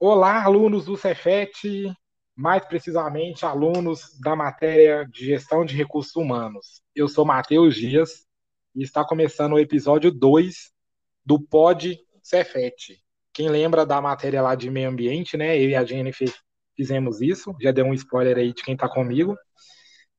Olá, 0.00 0.42
alunos 0.42 0.86
do 0.86 0.96
Cefet, 0.96 1.92
mais 2.34 2.64
precisamente 2.64 3.46
alunos 3.46 4.18
da 4.20 4.34
matéria 4.34 5.06
de 5.06 5.26
Gestão 5.26 5.64
de 5.64 5.76
Recursos 5.76 6.16
Humanos. 6.16 6.82
Eu 6.92 7.06
sou 7.06 7.24
Matheus 7.24 7.76
Dias 7.76 8.26
e 8.74 8.82
está 8.82 9.04
começando 9.04 9.52
o 9.52 9.60
episódio 9.60 10.10
2 10.10 10.72
do 11.24 11.40
Pod 11.40 11.96
Cefet. 12.20 13.00
Quem 13.32 13.48
lembra 13.48 13.86
da 13.86 14.00
matéria 14.00 14.42
lá 14.42 14.56
de 14.56 14.68
meio 14.68 14.88
ambiente, 14.88 15.36
né? 15.36 15.56
Eu 15.56 15.68
e 15.68 15.76
a 15.76 15.84
Jennifer 15.84 16.32
fizemos 16.78 17.20
isso, 17.20 17.54
já 17.60 17.72
deu 17.72 17.84
um 17.84 17.94
spoiler 17.94 18.38
aí 18.38 18.54
de 18.54 18.62
quem 18.62 18.74
está 18.74 18.88
comigo. 18.88 19.36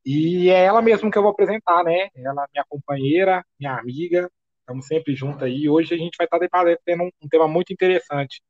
E 0.06 0.50
é 0.50 0.66
ela 0.66 0.82
mesmo 0.82 1.10
que 1.10 1.18
eu 1.18 1.22
vou 1.22 1.32
apresentar, 1.32 1.84
né? 1.84 2.10
Ela 2.16 2.46
minha 2.54 2.66
companheira, 2.68 3.44
minha 3.58 3.78
amiga, 3.78 4.30
estamos 4.60 4.86
sempre 4.86 5.16
juntos 5.16 5.44
aí. 5.44 5.70
Hoje 5.70 5.94
a 5.94 5.98
gente 5.98 6.18
vai 6.18 6.26
estar 6.26 6.38
debatendo 6.38 7.04
um 7.22 7.30
tema 7.30 7.48
muito 7.48 7.72
interessante, 7.72 8.42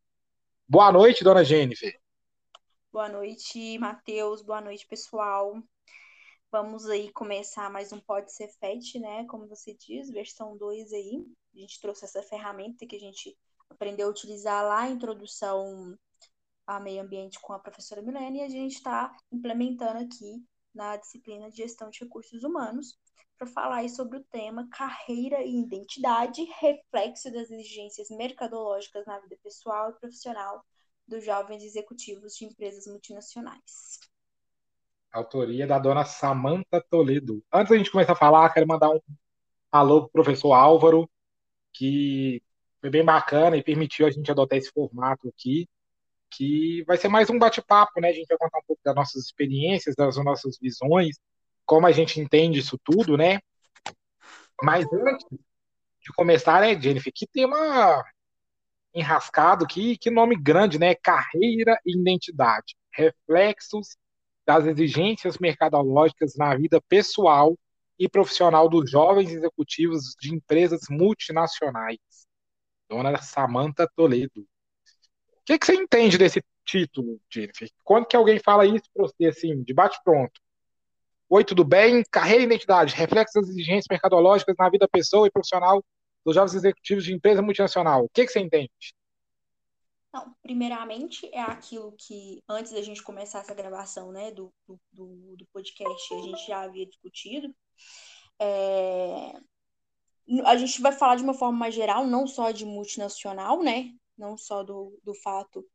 Boa 0.72 0.92
noite, 0.92 1.24
dona 1.24 1.44
Jennifer. 1.44 2.00
Boa 2.94 3.10
noite, 3.10 3.80
Matheus. 3.80 4.44
Boa 4.44 4.62
noite, 4.62 4.86
pessoal. 4.86 5.60
Vamos 6.52 6.86
aí 6.86 7.12
começar 7.12 7.72
mais 7.72 7.92
um 7.92 8.00
Pode 8.00 8.32
Ser 8.32 8.50
FET, 8.50 9.00
né? 9.00 9.26
Como 9.26 9.48
você 9.48 9.74
diz, 9.74 10.12
versão 10.12 10.56
2 10.56 10.94
aí. 10.94 11.26
A 11.56 11.60
gente 11.60 11.82
trouxe 11.82 12.06
essa 12.06 12.22
ferramenta 12.22 12.86
que 12.86 12.96
a 12.96 13.00
gente 13.00 13.36
aprendeu 13.68 14.06
a 14.06 14.12
utilizar 14.12 14.64
lá, 14.64 14.82
a 14.82 14.90
introdução 14.90 15.98
a 16.70 16.80
meio 16.80 17.02
ambiente 17.02 17.40
com 17.42 17.52
a 17.52 17.58
professora 17.60 18.00
Milene, 18.00 18.40
e 18.40 18.44
a 18.44 18.48
gente 18.48 18.76
está 18.76 19.12
implementando 19.32 20.04
aqui 20.04 20.46
na 20.72 20.98
disciplina 20.98 21.50
de 21.50 21.58
gestão 21.58 21.90
de 21.90 22.02
recursos 22.02 22.44
humanos 22.44 22.96
para 23.40 23.48
falar 23.48 23.90
sobre 23.90 24.20
o 24.20 24.24
tema 24.26 24.70
carreira 24.70 25.42
e 25.42 25.62
identidade, 25.62 26.44
reflexo 26.60 27.32
das 27.32 27.50
exigências 27.50 28.10
mercadológicas 28.12 29.04
na 29.08 29.18
vida 29.18 29.36
pessoal 29.42 29.90
e 29.90 30.00
profissional 30.00 30.64
dos 31.08 31.26
jovens 31.26 31.64
executivos 31.64 32.36
de 32.36 32.46
empresas 32.46 32.86
multinacionais. 32.86 34.00
Autoria 35.12 35.66
da 35.66 35.80
dona 35.80 36.06
Samanta 36.06 36.86
Toledo. 36.88 37.44
Antes 37.52 37.72
da 37.72 37.78
gente 37.78 37.92
começar 37.92 38.12
a 38.12 38.16
falar, 38.16 38.54
quero 38.54 38.68
mandar 38.68 38.92
um 38.92 39.00
alô 39.72 40.02
pro 40.02 40.24
professor 40.24 40.54
Álvaro, 40.54 41.10
que 41.74 42.44
foi 42.80 42.92
bem 42.92 43.04
bacana 43.04 43.58
e 43.58 43.64
permitiu 43.64 44.06
a 44.06 44.12
gente 44.12 44.30
adotar 44.30 44.60
esse 44.60 44.72
formato 44.72 45.28
aqui, 45.28 45.68
que 46.32 46.84
vai 46.86 46.98
ser 46.98 47.08
mais 47.08 47.30
um 47.30 47.40
bate-papo, 47.40 48.00
né? 48.00 48.10
A 48.10 48.14
gente 48.14 48.28
vai 48.28 48.38
contar 48.38 48.60
um 48.60 48.66
pouco 48.68 48.82
das 48.84 48.96
nossas 48.96 49.24
experiências, 49.26 49.96
das 49.96 50.16
nossas 50.18 50.58
visões, 50.60 51.18
como 51.66 51.88
a 51.88 51.92
gente 51.92 52.20
entende 52.20 52.60
isso 52.60 52.78
tudo, 52.84 53.18
né? 53.18 53.40
Mas 54.62 54.86
antes 54.92 55.26
de 55.30 56.14
começar, 56.16 56.62
né, 56.62 56.80
Jennifer, 56.80 57.12
que 57.14 57.28
tema 57.28 58.04
enrascado, 58.94 59.68
que, 59.68 59.98
que 59.98 60.10
nome 60.10 60.36
grande, 60.36 60.80
né? 60.80 60.96
Carreira 60.96 61.80
e 61.86 61.98
identidade. 61.98 62.76
Reflexos 62.92 63.98
das 64.46 64.66
exigências 64.66 65.38
mercadológicas 65.38 66.36
na 66.36 66.56
vida 66.56 66.82
pessoal 66.90 67.58
e 68.00 68.10
profissional 68.10 68.68
dos 68.68 68.90
jovens 68.90 69.32
executivos 69.32 70.16
de 70.20 70.34
empresas 70.34 70.82
multinacionais. 70.90 72.00
Dona 72.90 73.22
Samanta 73.22 73.88
Toledo. 73.96 74.48
Que, 75.50 75.58
que 75.58 75.66
você 75.66 75.74
entende 75.74 76.16
desse 76.16 76.44
título, 76.64 77.20
Jennifer? 77.28 77.68
Quando 77.84 78.06
que 78.06 78.16
alguém 78.16 78.38
fala 78.38 78.68
isso 78.68 78.84
para 78.94 79.08
você, 79.08 79.26
assim, 79.26 79.64
de 79.64 79.74
bate-pronto? 79.74 80.40
Oi, 81.28 81.44
tudo 81.44 81.64
bem? 81.64 82.04
Carreira 82.12 82.44
e 82.44 82.46
identidade, 82.46 82.94
reflexos 82.94 83.42
das 83.42 83.50
exigências 83.50 83.88
mercadológicas 83.90 84.56
na 84.60 84.70
vida 84.70 84.88
pessoa 84.88 85.26
e 85.26 85.32
profissional 85.32 85.84
dos 86.24 86.36
jovens 86.36 86.54
executivos 86.54 87.04
de 87.04 87.16
empresa 87.16 87.42
multinacional. 87.42 88.04
O 88.04 88.10
que, 88.10 88.28
que 88.28 88.32
você 88.32 88.40
entende? 88.42 88.70
Não, 90.14 90.36
primeiramente 90.44 91.28
é 91.34 91.42
aquilo 91.42 91.96
que, 91.98 92.44
antes 92.48 92.72
da 92.72 92.84
gente 92.84 93.02
começar 93.02 93.40
essa 93.40 93.56
gravação 93.56 94.12
né, 94.12 94.30
do, 94.30 94.54
do, 94.68 95.36
do 95.36 95.48
podcast, 95.52 96.14
a 96.14 96.22
gente 96.22 96.46
já 96.46 96.62
havia 96.62 96.86
discutido. 96.86 97.52
É... 98.40 99.34
A 100.46 100.56
gente 100.58 100.80
vai 100.80 100.92
falar 100.92 101.16
de 101.16 101.24
uma 101.24 101.34
forma 101.34 101.58
mais 101.58 101.74
geral, 101.74 102.06
não 102.06 102.28
só 102.28 102.52
de 102.52 102.66
multinacional, 102.66 103.64
né? 103.64 103.96
Não 104.20 104.38
só 104.38 104.64
do, 104.64 105.00
do 105.04 105.14
fato 105.16 105.66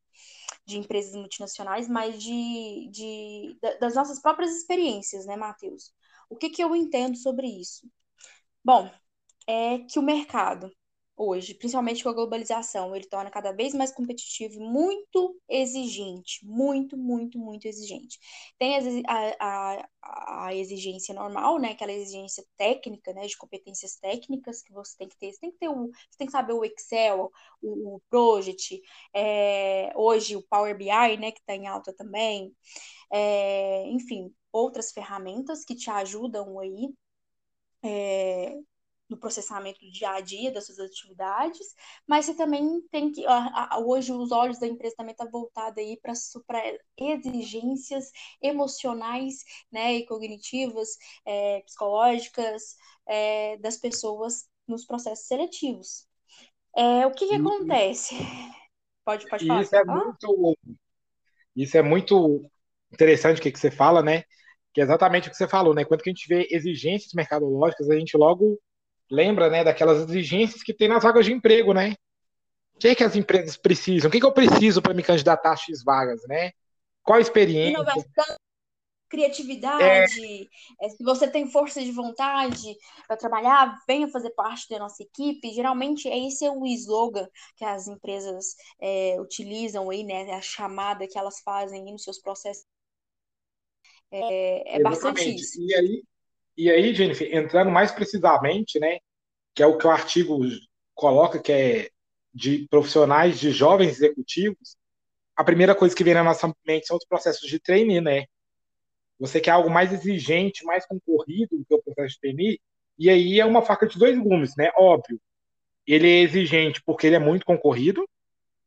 de 0.65 0.79
empresas 0.79 1.15
multinacionais, 1.15 1.89
mas 1.89 2.23
de, 2.23 2.89
de, 2.91 3.59
das 3.81 3.95
nossas 3.95 4.21
próprias 4.21 4.55
experiências, 4.57 5.27
né, 5.27 5.37
Matheus? 5.37 5.93
O 6.29 6.37
que, 6.37 6.51
que 6.51 6.63
eu 6.63 6.75
entendo 6.77 7.17
sobre 7.17 7.47
isso? 7.47 7.89
Bom, 8.65 8.91
é 9.47 9.79
que 9.81 9.99
o 9.99 10.03
mercado, 10.03 10.71
hoje, 11.17 11.55
principalmente 11.55 12.03
com 12.03 12.09
a 12.09 12.13
globalização, 12.13 12.95
ele 12.95 13.07
torna 13.07 13.31
cada 13.31 13.53
vez 13.53 13.73
mais 13.75 13.93
competitivo 13.93 14.61
muito 14.61 15.41
exigente, 15.49 16.45
muito, 16.45 16.97
muito, 16.97 17.39
muito 17.39 17.67
exigente. 17.67 18.19
Tem 18.59 18.77
a, 19.07 19.37
a, 19.41 19.89
a, 20.47 20.55
exigência 20.55 21.15
normal, 21.15 21.59
né, 21.59 21.71
aquela 21.71 21.93
exigência 21.93 22.45
técnica, 22.57 23.13
né, 23.13 23.27
de 23.27 23.37
competências 23.37 23.97
técnicas 23.97 24.63
que 24.63 24.73
você 24.73 24.97
tem 24.97 25.09
que 25.09 25.17
ter. 25.17 25.33
Você 25.33 25.41
tem 25.41 25.51
que 25.53 25.59
ter 25.59 25.69
o, 25.69 25.87
você 25.87 26.19
tem 26.19 26.27
que 26.27 26.33
saber 26.33 26.53
o 26.53 26.65
Excel, 26.65 27.31
o, 27.63 27.97
o 27.97 28.01
Project, 28.11 28.81
é, 29.15 29.93
hoje 29.97 30.37
o 30.37 30.43
Power 30.43 30.77
BI, 30.77 31.17
né, 31.19 31.31
que 31.31 31.41
está 31.41 31.55
em 31.55 31.67
alta 31.67 31.93
também. 31.93 32.53
É, 33.13 33.87
enfim, 33.89 34.35
outras 34.53 34.93
ferramentas 34.93 35.65
que 35.65 35.75
te 35.77 35.91
ajudam 35.91 36.59
aí 36.59 36.89
é, 37.85 38.59
no 39.09 39.19
processamento 39.19 39.81
do 39.81 39.91
dia 39.91 40.11
a 40.11 40.21
dia 40.21 40.51
das 40.51 40.67
suas 40.67 40.79
atividades, 40.79 41.75
mas 42.07 42.25
você 42.25 42.35
também 42.35 42.81
tem 42.91 43.13
que 43.13 43.25
hoje 43.85 44.13
os 44.13 44.33
olhos 44.33 44.59
da 44.59 44.67
empresa 44.67 44.97
também 44.97 45.13
estão 45.13 45.27
tá 45.27 45.33
voltados 45.33 45.79
aí 45.79 46.01
para 46.01 46.63
exigências 46.97 48.11
emocionais, 48.41 49.45
né, 49.71 49.95
e 49.95 50.07
cognitivas, 50.07 50.97
é, 51.27 51.61
psicológicas 51.61 52.77
é, 53.07 53.57
das 53.59 53.77
pessoas 53.77 54.49
nos 54.67 54.85
processos 54.85 55.27
seletivos. 55.27 56.07
É, 56.77 57.07
o 57.07 57.13
que, 57.13 57.29
que 57.29 57.35
acontece? 57.35 58.17
Pode, 59.05 59.29
pode 59.29 59.47
falar. 59.47 59.63
Isso 59.63 59.77
é 59.77 59.85
muito, 59.85 60.59
isso 61.55 61.77
é 61.77 61.83
muito 61.83 62.51
interessante 62.93 63.39
o 63.39 63.43
que, 63.43 63.53
que 63.53 63.59
você 63.59 63.71
fala, 63.71 64.03
né? 64.03 64.25
Que 64.73 64.81
é 64.81 64.85
exatamente 64.85 65.29
o 65.29 65.31
que 65.31 65.37
você 65.37 65.47
falou, 65.47 65.75
né? 65.75 65.85
Quando 65.85 66.01
a 66.01 66.09
gente 66.09 66.27
vê 66.27 66.49
exigências 66.51 67.13
mercadológicas, 67.13 67.89
a 67.91 67.97
gente 67.97 68.17
logo 68.17 68.59
lembra, 69.11 69.51
né, 69.51 69.65
daquelas 69.65 70.09
exigências 70.09 70.63
que 70.63 70.75
tem 70.75 70.89
nas 70.89 71.03
vagas 71.03 71.25
de 71.27 71.33
emprego, 71.33 71.73
né? 71.73 71.95
O 72.75 72.79
que, 72.79 72.89
é 72.89 72.95
que 72.95 73.05
as 73.05 73.15
empresas 73.15 73.57
precisam? 73.57 74.09
O 74.09 74.11
que, 74.11 74.19
é 74.19 74.21
que 74.21 74.27
eu 74.27 74.33
preciso 74.33 74.83
para 74.83 74.95
me 74.95 75.03
candidatar 75.03 75.53
a 75.53 75.57
X 75.57 75.83
vagas, 75.85 76.23
né? 76.27 76.53
Qual 77.03 77.19
a 77.19 77.21
experiência? 77.21 77.71
Inovação, 77.71 78.37
criatividade. 79.09 79.85
É... 79.85 80.89
se 80.89 81.05
você 81.05 81.29
tem 81.29 81.51
força 81.51 81.83
de 81.83 81.93
vontade 81.93 82.77
para 83.07 83.17
trabalhar, 83.17 83.79
venha 83.87 84.09
fazer 84.09 84.31
parte 84.31 84.69
da 84.69 84.79
nossa 84.79 85.03
equipe. 85.03 85.53
Geralmente, 85.53 86.09
esse 86.09 86.45
é 86.45 86.51
o 86.51 86.67
slogan 86.67 87.29
que 87.57 87.65
as 87.65 87.87
empresas 87.87 88.57
é, 88.81 89.17
utilizam 89.21 89.89
aí, 89.91 90.03
né? 90.03 90.33
A 90.33 90.41
chamada 90.41 91.07
que 91.07 91.19
elas 91.19 91.41
fazem 91.41 91.85
nos 91.85 92.03
seus 92.03 92.19
processos. 92.19 92.65
É, 94.11 94.77
é 94.77 94.83
bastante 94.83 95.35
isso. 95.35 95.61
E 95.61 95.75
aí, 95.75 96.03
e 96.57 96.71
aí, 96.71 96.95
Jennifer, 96.95 97.35
entrando 97.35 97.71
mais 97.71 97.93
precisamente, 97.93 98.79
né, 98.79 98.99
que 99.55 99.63
é 99.63 99.67
o 99.67 99.79
que 99.79 99.87
o 99.87 99.91
artigo 99.91 100.39
coloca, 100.95 101.41
que 101.41 101.53
é 101.53 101.91
de 102.33 102.67
profissionais, 102.69 103.39
de 103.39 103.51
jovens 103.53 103.93
executivos, 103.93 104.77
a 105.37 105.45
primeira 105.45 105.75
coisa 105.75 105.95
que 105.95 106.05
vem 106.05 106.15
na 106.15 106.25
nossa 106.25 106.53
mente 106.67 106.87
são 106.87 106.97
os 106.97 107.05
processos 107.05 107.49
de 107.49 107.59
trainee, 107.61 108.01
né? 108.01 108.25
Você 109.19 109.41
quer 109.41 109.53
algo 109.53 109.71
mais 109.71 109.93
exigente, 109.93 110.65
mais 110.65 110.87
concorrido 110.87 111.57
do 111.57 111.65
que 111.65 111.75
o 111.75 111.83
processo 111.83 112.15
de 112.15 112.21
trainee, 112.21 112.61
e 112.99 113.11
aí 113.11 113.41
é 113.41 113.45
uma 113.45 113.63
faca 113.63 113.87
de 113.87 113.99
dois 113.99 114.19
gumes, 114.19 114.57
né? 114.57 114.71
Óbvio, 114.77 115.21
ele 115.87 116.09
é 116.09 116.21
exigente 116.23 116.83
porque 116.83 117.07
ele 117.07 117.17
é 117.17 117.21
muito 117.21 117.45
concorrido, 117.47 118.09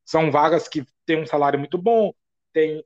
são 0.06 0.32
vagas 0.32 0.68
que 0.68 0.86
têm 1.06 1.22
um 1.22 1.26
salário 1.26 1.60
muito 1.60 1.78
bom, 1.78 2.14
tem 2.54 2.84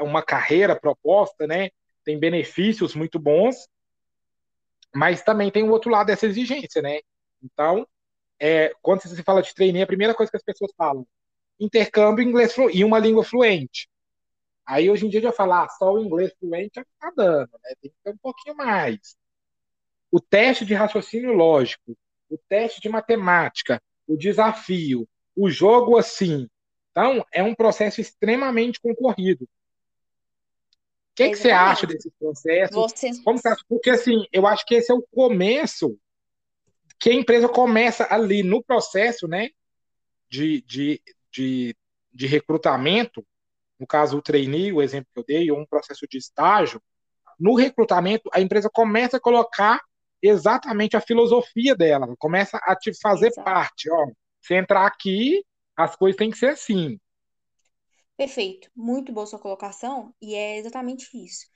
uma 0.00 0.22
carreira 0.22 0.74
proposta, 0.78 1.46
né? 1.46 1.70
Tem 2.04 2.18
benefícios 2.18 2.94
muito 2.94 3.18
bons, 3.18 3.68
mas 4.94 5.22
também 5.22 5.50
tem 5.50 5.62
o 5.62 5.70
outro 5.70 5.90
lado 5.90 6.06
dessa 6.06 6.26
exigência, 6.26 6.82
né? 6.82 7.00
Então, 7.42 7.86
é, 8.38 8.72
quando 8.82 9.02
você 9.02 9.22
fala 9.22 9.42
de 9.42 9.54
treinar, 9.54 9.82
a 9.82 9.86
primeira 9.86 10.14
coisa 10.14 10.30
que 10.30 10.36
as 10.36 10.42
pessoas 10.42 10.72
falam, 10.76 11.06
intercâmbio 11.58 12.24
inglês 12.24 12.54
e 12.72 12.84
uma 12.84 12.98
língua 12.98 13.24
fluente. 13.24 13.88
Aí 14.66 14.90
hoje 14.90 15.06
em 15.06 15.08
dia 15.08 15.20
já 15.20 15.32
falar 15.32 15.64
ah, 15.64 15.68
só 15.68 15.92
o 15.92 16.04
inglês 16.04 16.32
fluente 16.38 16.84
tá 16.98 17.12
dando, 17.16 17.50
né? 17.62 17.74
Tem 17.80 17.90
que 17.90 17.96
ter 18.02 18.10
um 18.10 18.18
pouquinho 18.18 18.56
mais. 18.56 19.16
O 20.10 20.20
teste 20.20 20.64
de 20.64 20.74
raciocínio 20.74 21.32
lógico, 21.32 21.96
o 22.28 22.38
teste 22.48 22.80
de 22.80 22.88
matemática, 22.88 23.80
o 24.06 24.16
desafio, 24.16 25.08
o 25.36 25.48
jogo 25.48 25.96
assim. 25.96 26.48
Então, 26.90 27.24
é 27.32 27.42
um 27.42 27.54
processo 27.54 28.00
extremamente 28.00 28.80
concorrido. 28.80 29.48
Que, 31.16 31.30
que 31.30 31.36
você 31.36 31.50
acha 31.50 31.86
desse 31.86 32.10
processo? 32.18 32.74
Você... 32.74 33.10
Como 33.22 33.38
você 33.38 33.48
acha? 33.48 33.64
Porque 33.68 33.90
assim, 33.90 34.26
eu 34.30 34.46
acho 34.46 34.66
que 34.66 34.74
esse 34.74 34.92
é 34.92 34.94
o 34.94 35.02
começo 35.10 35.98
que 37.00 37.10
a 37.10 37.14
empresa 37.14 37.48
começa 37.48 38.06
ali 38.10 38.42
no 38.42 38.62
processo, 38.62 39.26
né, 39.26 39.50
de, 40.28 40.62
de, 40.62 41.02
de, 41.32 41.76
de 42.12 42.26
recrutamento, 42.26 43.26
no 43.78 43.86
caso 43.86 44.18
o 44.18 44.22
trainee, 44.22 44.72
o 44.72 44.82
exemplo 44.82 45.08
que 45.12 45.20
eu 45.20 45.24
dei, 45.24 45.50
ou 45.50 45.58
um 45.58 45.66
processo 45.66 46.06
de 46.08 46.18
estágio, 46.18 46.80
no 47.38 47.54
recrutamento 47.54 48.30
a 48.32 48.40
empresa 48.40 48.70
começa 48.72 49.16
a 49.18 49.20
colocar 49.20 49.82
exatamente 50.22 50.96
a 50.96 51.00
filosofia 51.00 51.74
dela, 51.74 52.14
começa 52.18 52.58
a 52.62 52.74
te 52.74 52.92
fazer 53.00 53.28
Exato. 53.28 53.44
parte, 53.44 53.90
ó, 53.90 54.06
você 54.40 54.54
entrar 54.54 54.86
aqui, 54.86 55.44
as 55.76 55.96
coisas 55.96 56.16
têm 56.16 56.30
que 56.30 56.38
ser 56.38 56.48
assim. 56.48 56.98
Perfeito, 58.16 58.70
muito 58.74 59.12
boa 59.12 59.26
sua 59.26 59.38
colocação, 59.38 60.14
e 60.22 60.34
é 60.34 60.56
exatamente 60.58 61.08
isso. 61.14 61.46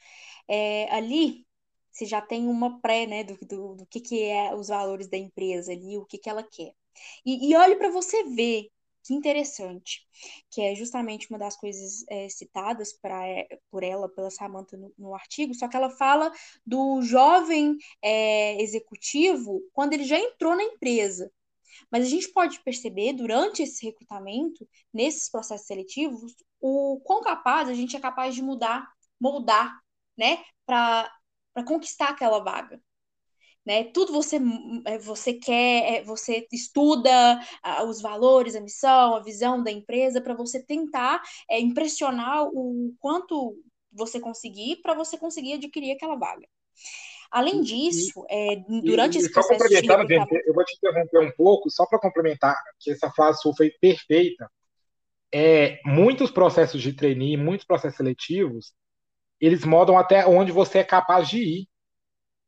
É, 0.48 0.92
ali, 0.94 1.46
você 1.90 2.04
já 2.06 2.20
tem 2.20 2.46
uma 2.48 2.80
pré, 2.80 3.06
né, 3.06 3.24
do, 3.24 3.38
do, 3.46 3.76
do 3.76 3.86
que, 3.86 4.00
que 4.00 4.22
é 4.24 4.54
os 4.54 4.68
valores 4.68 5.08
da 5.08 5.16
empresa 5.16 5.72
ali, 5.72 5.96
o 5.96 6.04
que, 6.06 6.18
que 6.18 6.28
ela 6.28 6.42
quer. 6.42 6.72
E, 7.24 7.50
e 7.50 7.56
olhe 7.56 7.76
para 7.76 7.90
você 7.90 8.24
ver 8.24 8.68
que 9.02 9.14
interessante, 9.14 10.06
que 10.50 10.60
é 10.60 10.74
justamente 10.74 11.28
uma 11.30 11.38
das 11.38 11.56
coisas 11.56 12.04
é, 12.08 12.28
citadas 12.28 12.92
pra, 12.92 13.26
é, 13.26 13.46
por 13.70 13.82
ela, 13.82 14.08
pela 14.08 14.30
Samantha 14.30 14.76
no, 14.76 14.92
no, 14.98 15.14
artigo, 15.14 15.54
só 15.54 15.68
que 15.68 15.76
ela 15.76 15.90
fala 15.90 16.30
do 16.66 17.00
jovem 17.02 17.76
é, 18.02 18.60
executivo 18.62 19.62
quando 19.72 19.94
ele 19.94 20.04
já 20.04 20.18
entrou 20.18 20.54
na 20.54 20.62
empresa. 20.64 21.32
Mas 21.90 22.04
a 22.04 22.08
gente 22.08 22.28
pode 22.32 22.62
perceber 22.62 23.14
durante 23.14 23.62
esse 23.62 23.84
recrutamento, 23.86 24.68
nesses 24.92 25.30
processos 25.30 25.66
seletivos, 25.66 26.34
o 26.60 27.00
quão 27.04 27.22
capaz 27.22 27.68
a 27.68 27.74
gente 27.74 27.96
é 27.96 28.00
capaz 28.00 28.34
de 28.34 28.42
mudar, 28.42 28.88
moldar, 29.20 29.80
né, 30.16 30.42
para 30.66 31.10
conquistar 31.66 32.10
aquela 32.10 32.40
vaga. 32.40 32.80
Né? 33.64 33.84
Tudo 33.84 34.12
você, 34.12 34.38
é, 34.86 34.98
você 34.98 35.34
quer, 35.34 35.94
é, 35.94 36.02
você 36.02 36.46
estuda 36.50 37.38
os 37.86 38.00
valores, 38.00 38.56
a 38.56 38.60
missão, 38.60 39.14
a 39.14 39.20
visão 39.20 39.62
da 39.62 39.70
empresa 39.70 40.20
para 40.20 40.34
você 40.34 40.64
tentar 40.64 41.22
é, 41.48 41.60
impressionar 41.60 42.46
o 42.46 42.94
quanto 42.98 43.56
você 43.92 44.18
conseguir 44.18 44.76
para 44.76 44.94
você 44.94 45.18
conseguir 45.18 45.54
adquirir 45.54 45.92
aquela 45.92 46.16
vaga. 46.16 46.48
Além 47.30 47.60
disso, 47.60 48.24
é, 48.28 48.56
durante 48.82 49.16
e, 49.16 49.18
esse 49.18 49.28
só 49.32 49.40
processo 49.40 49.86
complementando, 49.86 50.06
de 50.06 50.48
eu 50.48 50.54
vou 50.54 50.64
te 50.64 50.76
interromper 50.76 51.20
um 51.20 51.30
pouco, 51.36 51.70
só 51.70 51.86
para 51.86 52.00
complementar, 52.00 52.56
que 52.78 52.90
essa 52.90 53.10
frase 53.10 53.40
sua 53.40 53.54
foi 53.54 53.70
perfeita. 53.70 54.50
É, 55.32 55.80
muitos 55.84 56.30
processos 56.30 56.82
de 56.82 56.92
trainee, 56.92 57.36
muitos 57.36 57.66
processos 57.66 57.96
seletivos, 57.96 58.72
eles 59.40 59.64
modam 59.64 59.98
até 59.98 60.26
onde 60.26 60.52
você 60.52 60.78
é 60.80 60.84
capaz 60.84 61.28
de 61.28 61.38
ir. 61.38 61.68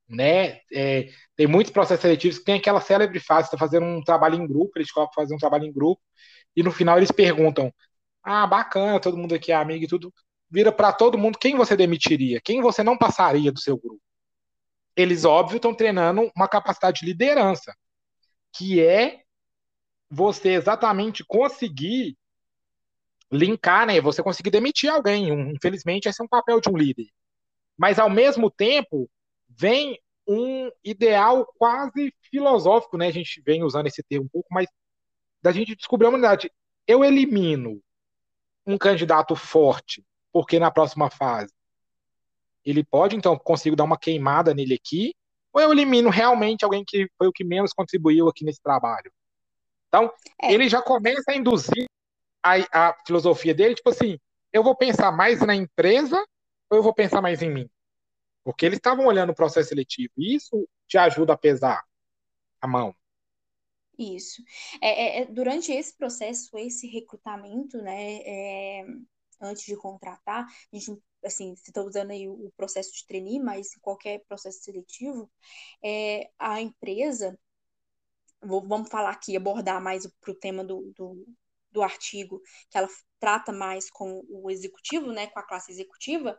Né? 0.09 0.61
É, 0.73 1.09
tem 1.37 1.47
muitos 1.47 1.73
processos 1.73 2.03
seletivos 2.03 2.39
que 2.39 2.45
tem 2.45 2.57
aquela 2.57 2.81
célebre 2.81 3.21
fase, 3.21 3.47
está 3.47 3.59
fazendo 3.59 3.87
um 3.87 4.03
trabalho 4.03 4.37
em 4.37 4.47
grupo, 4.47 4.73
eles 4.77 4.93
colocam 4.93 5.15
fazer 5.15 5.35
um 5.35 5.39
trabalho 5.39 5.65
em 5.65 5.73
grupo, 5.73 6.03
e 6.57 6.63
no 6.63 6.73
final 6.73 6.99
eles 6.99 7.11
perguntam: 7.13 7.73
Ah, 8.23 8.47
bacana, 8.47 9.01
todo 9.01 9.17
mundo 9.17 9.35
aqui 9.35 9.53
é 9.53 9.57
amigo 9.57 9.85
e 9.85 9.89
tudo. 9.89 10.13
Vira 10.51 10.73
para 10.73 10.93
todo 10.93 11.19
mundo 11.19 11.39
quem 11.39 11.57
você 11.57 11.77
demitiria, 11.77 12.41
quem 12.43 12.61
você 12.63 12.83
não 12.83 12.99
passaria 12.99 13.53
do 13.53 13.61
seu 13.61 13.77
grupo 13.79 14.03
eles, 14.97 15.25
óbvio, 15.25 15.57
estão 15.57 15.75
treinando 15.75 16.31
uma 16.37 16.49
capacidade 16.49 17.01
de 17.01 17.07
liderança, 17.07 17.75
que 18.53 18.83
é 18.83 19.23
você 20.11 20.51
exatamente 20.51 21.25
conseguir 21.25 22.17
linkar, 23.33 23.87
né? 23.87 24.01
Você 24.01 24.23
conseguir 24.23 24.51
demitir 24.51 24.91
alguém. 24.91 25.29
Infelizmente, 25.51 26.09
esse 26.09 26.21
é 26.21 26.25
um 26.25 26.29
papel 26.29 26.61
de 26.61 26.69
um 26.69 26.77
líder. 26.77 27.09
Mas, 27.77 27.99
ao 27.99 28.11
mesmo 28.11 28.51
tempo, 28.51 29.11
vem 29.49 29.99
um 30.27 30.71
ideal 30.85 31.51
quase 31.57 32.15
filosófico, 32.31 32.99
né? 32.99 33.09
A 33.09 33.13
gente 33.13 33.41
vem 33.45 33.65
usando 33.65 33.87
esse 33.87 34.03
termo 34.03 34.27
um 34.27 34.29
pouco, 34.29 34.49
mas 34.53 34.69
da 35.41 35.51
gente 35.51 35.75
descobrir 35.75 36.07
a 36.07 36.09
humanidade. 36.11 36.53
Eu 36.87 37.03
elimino 37.03 37.81
um 38.67 38.77
candidato 38.77 39.35
forte, 39.35 40.05
porque 40.33 40.59
na 40.59 40.71
próxima 40.71 41.11
fase 41.11 41.53
ele 42.65 42.85
pode, 42.85 43.17
então, 43.17 43.37
consigo 43.37 43.75
dar 43.75 43.83
uma 43.83 43.99
queimada 43.99 44.55
nele 44.55 44.75
aqui, 44.75 45.15
ou 45.53 45.61
eu 45.61 45.73
elimino 45.73 46.11
realmente 46.11 46.65
alguém 46.65 46.85
que 46.87 47.09
foi 47.19 47.27
o 47.27 47.33
que 47.33 47.43
menos 47.43 47.73
contribuiu 47.73 48.29
aqui 48.29 48.45
nesse 48.45 48.63
trabalho. 48.63 49.13
Então, 49.89 50.13
é. 50.41 50.53
ele 50.53 50.69
já 50.69 50.81
começa 50.81 51.33
a 51.33 51.35
induzir 51.35 51.87
a, 52.43 52.89
a 52.89 52.95
filosofia 53.07 53.55
dele, 53.55 53.75
tipo 53.75 53.91
assim, 53.91 54.19
eu 54.53 54.63
vou 54.63 54.77
pensar 54.77 55.13
mais 55.13 55.41
na 55.41 55.55
empresa 55.55 56.17
ou 56.71 56.79
eu 56.79 56.83
vou 56.83 56.95
pensar 56.95 57.21
mais 57.21 57.43
em 57.43 57.51
mim? 57.51 57.71
Porque 58.45 58.67
eles 58.67 58.79
estavam 58.79 59.07
olhando 59.07 59.31
o 59.31 59.35
processo 59.35 59.69
seletivo. 59.69 60.13
E 60.19 60.35
isso 60.35 60.69
te 60.87 60.99
ajuda 60.99 61.35
a 61.35 61.39
pesar 61.39 61.83
a 62.61 62.67
mão. 62.67 62.95
Isso. 63.99 64.43
É, 64.81 65.21
é, 65.21 65.23
é 65.23 65.25
durante 65.27 65.73
esse 65.73 65.97
processo, 65.97 66.57
esse 66.59 66.87
recrutamento, 66.89 67.79
né, 67.79 68.17
é, 68.25 68.85
antes 69.41 69.65
de 69.65 69.77
contratar, 69.77 70.45
a 70.45 70.77
gente 70.77 71.01
assim, 71.25 71.55
você 71.55 71.71
está 71.71 71.83
usando 71.83 72.11
aí 72.11 72.29
o 72.29 72.53
processo 72.57 72.93
de 72.93 73.07
trainee, 73.07 73.39
mas 73.39 73.77
qualquer 73.81 74.25
processo 74.27 74.63
seletivo, 74.63 75.31
é, 75.83 76.31
a 76.39 76.61
empresa, 76.61 77.39
vou, 78.43 78.67
vamos 78.67 78.91
falar 78.91 79.11
aqui, 79.11 79.37
abordar 79.37 79.81
mais 79.81 80.07
para 80.21 80.33
o 80.33 80.35
tema 80.35 80.65
do, 80.65 80.93
do, 80.97 81.25
do 81.73 81.83
artigo, 81.83 82.41
que 82.71 82.79
ela 82.79 82.89
trata 83.19 83.53
mais 83.53 83.91
com 83.91 84.23
o 84.29 84.51
executivo, 84.51 85.13
né, 85.13 85.27
com 85.29 85.39
a 85.39 85.47
classe 85.47 85.73
executiva, 85.73 86.39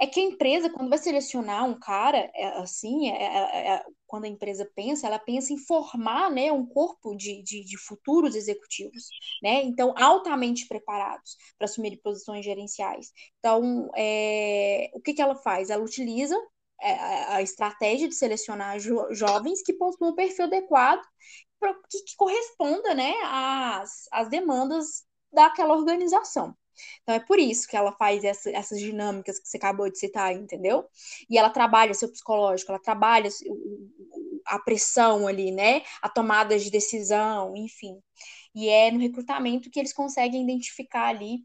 é 0.00 0.06
que 0.06 0.18
a 0.18 0.24
empresa, 0.24 0.70
quando 0.70 0.88
vai 0.88 0.98
selecionar 0.98 1.64
um 1.64 1.78
cara, 1.78 2.30
é, 2.34 2.46
assim, 2.58 3.10
é, 3.10 3.22
é, 3.22 3.74
é, 3.74 3.84
quando 4.06 4.24
a 4.24 4.28
empresa 4.28 4.68
pensa, 4.74 5.06
ela 5.06 5.18
pensa 5.18 5.52
em 5.52 5.58
formar 5.58 6.30
né, 6.30 6.50
um 6.50 6.66
corpo 6.66 7.14
de, 7.14 7.42
de, 7.42 7.64
de 7.64 7.78
futuros 7.78 8.34
executivos, 8.34 9.08
né? 9.42 9.62
Então, 9.62 9.94
altamente 9.96 10.66
preparados 10.66 11.36
para 11.56 11.66
assumir 11.66 12.00
posições 12.02 12.44
gerenciais. 12.44 13.12
Então, 13.38 13.88
é, 13.96 14.90
o 14.94 15.00
que, 15.00 15.14
que 15.14 15.22
ela 15.22 15.36
faz? 15.36 15.70
Ela 15.70 15.84
utiliza 15.84 16.36
é, 16.80 16.92
a 17.34 17.42
estratégia 17.42 18.08
de 18.08 18.14
selecionar 18.14 18.78
jo 18.80 19.06
jovens 19.12 19.62
que 19.62 19.72
possuam 19.72 20.10
um 20.10 20.14
perfil 20.14 20.46
adequado 20.46 21.02
que, 21.88 22.02
que 22.04 22.16
corresponda 22.16 22.94
né, 22.94 23.14
às, 23.24 24.06
às 24.12 24.28
demandas 24.28 25.04
daquela 25.32 25.74
organização. 25.74 26.54
Então 27.02 27.14
é 27.14 27.20
por 27.20 27.38
isso 27.38 27.68
que 27.68 27.76
ela 27.76 27.92
faz 27.92 28.24
essa, 28.24 28.50
essas 28.50 28.78
dinâmicas 28.80 29.38
que 29.38 29.48
você 29.48 29.56
acabou 29.56 29.88
de 29.88 29.98
citar, 29.98 30.32
entendeu? 30.32 30.84
E 31.30 31.38
ela 31.38 31.50
trabalha 31.50 31.94
seu 31.94 32.10
psicológico, 32.10 32.70
ela 32.72 32.80
trabalha 32.80 33.30
a 34.46 34.58
pressão 34.58 35.26
ali, 35.26 35.50
né? 35.50 35.82
A 36.02 36.08
tomada 36.08 36.58
de 36.58 36.70
decisão, 36.70 37.56
enfim. 37.56 38.00
E 38.54 38.68
é 38.68 38.90
no 38.90 39.00
recrutamento 39.00 39.70
que 39.70 39.78
eles 39.78 39.92
conseguem 39.92 40.42
identificar 40.42 41.06
ali 41.06 41.44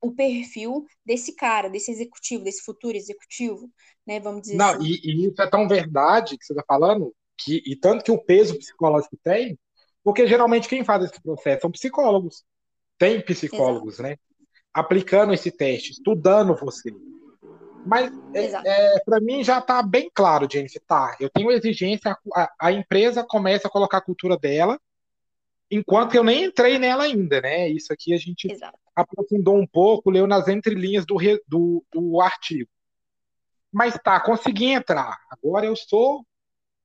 o 0.00 0.12
perfil 0.12 0.84
desse 1.04 1.34
cara, 1.34 1.68
desse 1.68 1.90
executivo, 1.90 2.44
desse 2.44 2.62
futuro 2.62 2.96
executivo, 2.96 3.70
né? 4.06 4.20
Vamos 4.20 4.42
dizer 4.42 4.56
Não, 4.56 4.74
assim. 4.74 4.84
e, 4.84 5.00
e 5.02 5.26
isso 5.28 5.40
é 5.40 5.48
tão 5.48 5.66
verdade 5.66 6.36
que 6.36 6.44
você 6.44 6.52
está 6.52 6.64
falando, 6.66 7.14
que, 7.36 7.62
e 7.66 7.76
tanto 7.76 8.04
que 8.04 8.12
o 8.12 8.22
peso 8.22 8.58
psicológico 8.58 9.16
tem, 9.22 9.58
porque 10.02 10.26
geralmente 10.26 10.68
quem 10.68 10.84
faz 10.84 11.04
esse 11.04 11.20
processo 11.20 11.62
são 11.62 11.70
psicólogos. 11.70 12.44
Tem 12.98 13.20
psicólogos, 13.20 13.94
Exato. 13.94 14.08
né? 14.08 14.16
aplicando 14.74 15.32
esse 15.32 15.52
teste, 15.52 15.92
estudando 15.92 16.56
você. 16.56 16.92
Mas 17.86 18.10
é, 18.34 18.96
é 18.96 19.00
para 19.04 19.20
mim 19.20 19.44
já 19.44 19.60
está 19.60 19.80
bem 19.82 20.10
claro, 20.12 20.48
Jennifer. 20.50 20.82
Tá, 20.84 21.16
eu 21.20 21.30
tenho 21.30 21.52
exigência, 21.52 22.18
a, 22.34 22.52
a, 22.60 22.72
empresa 22.72 23.24
começa 23.24 23.68
a 23.68 23.70
colocar 23.70 23.98
a 23.98 24.04
cultura 24.04 24.36
dela, 24.36 24.80
enquanto 25.70 26.16
eu 26.16 26.24
nem 26.24 26.46
entrei 26.46 26.78
nela 26.78 27.04
ainda, 27.04 27.40
né? 27.40 27.68
Isso 27.68 27.92
aqui 27.92 28.12
a 28.12 28.16
gente 28.16 28.50
Exato. 28.50 28.76
aprofundou 28.96 29.56
um 29.56 29.66
pouco, 29.66 30.10
leu 30.10 30.26
nas 30.26 30.48
entrelinhas 30.48 31.06
do, 31.06 31.16
do, 31.46 31.84
do 31.92 32.20
artigo. 32.20 32.70
Mas 33.70 33.96
tá, 34.02 34.18
consegui 34.18 34.66
entrar. 34.66 35.20
Agora 35.30 35.66
eu 35.66 35.76
sou 35.76 36.24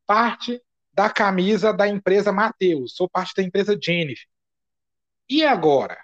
parte 0.10 0.60
da 0.92 1.10
camisa 1.10 1.72
da 1.72 1.88
empresa 1.88 2.32
Mateus, 2.32 2.96
sou 2.96 3.08
parte 3.08 3.34
da 3.38 3.44
empresa 3.44 3.78
Jennifer. 3.80 4.28
E 5.30 5.46
agora? 5.46 5.98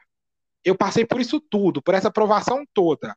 eu 0.66 0.76
passei 0.76 1.06
por 1.06 1.22
isso 1.22 1.40
tudo, 1.40 1.82
por 1.82 1.94
essa 1.94 2.08
aprovação 2.08 2.66
toda. 2.74 3.16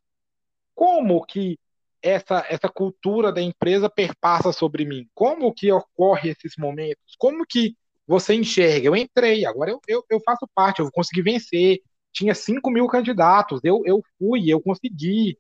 Como 0.75 1.25
que 1.25 1.59
essa, 2.03 2.45
essa 2.49 2.69
cultura 2.69 3.33
da 3.33 3.41
empresa 3.41 3.89
perpassa 3.89 4.53
sobre 4.53 4.85
mim? 4.85 5.09
Como 5.15 5.53
que 5.53 5.73
ocorre 5.73 6.31
esses 6.31 6.55
momentos? 6.59 7.17
Como 7.19 7.47
que 7.47 7.75
você 8.07 8.35
enxerga? 8.35 8.87
Eu 8.87 8.95
entrei, 8.95 9.47
agora 9.47 9.71
eu, 9.71 9.81
eu, 9.89 10.05
eu 10.11 10.21
faço 10.21 10.47
parte, 10.55 10.81
eu 10.81 10.93
consegui 10.93 11.23
vencer. 11.23 11.79
Tinha 12.13 12.35
5 12.35 12.71
mil 12.71 12.87
candidatos, 12.87 13.61
eu, 13.65 13.83
eu 13.87 14.03
fui, 14.19 14.53
eu 14.53 14.61
consegui. 14.61 15.39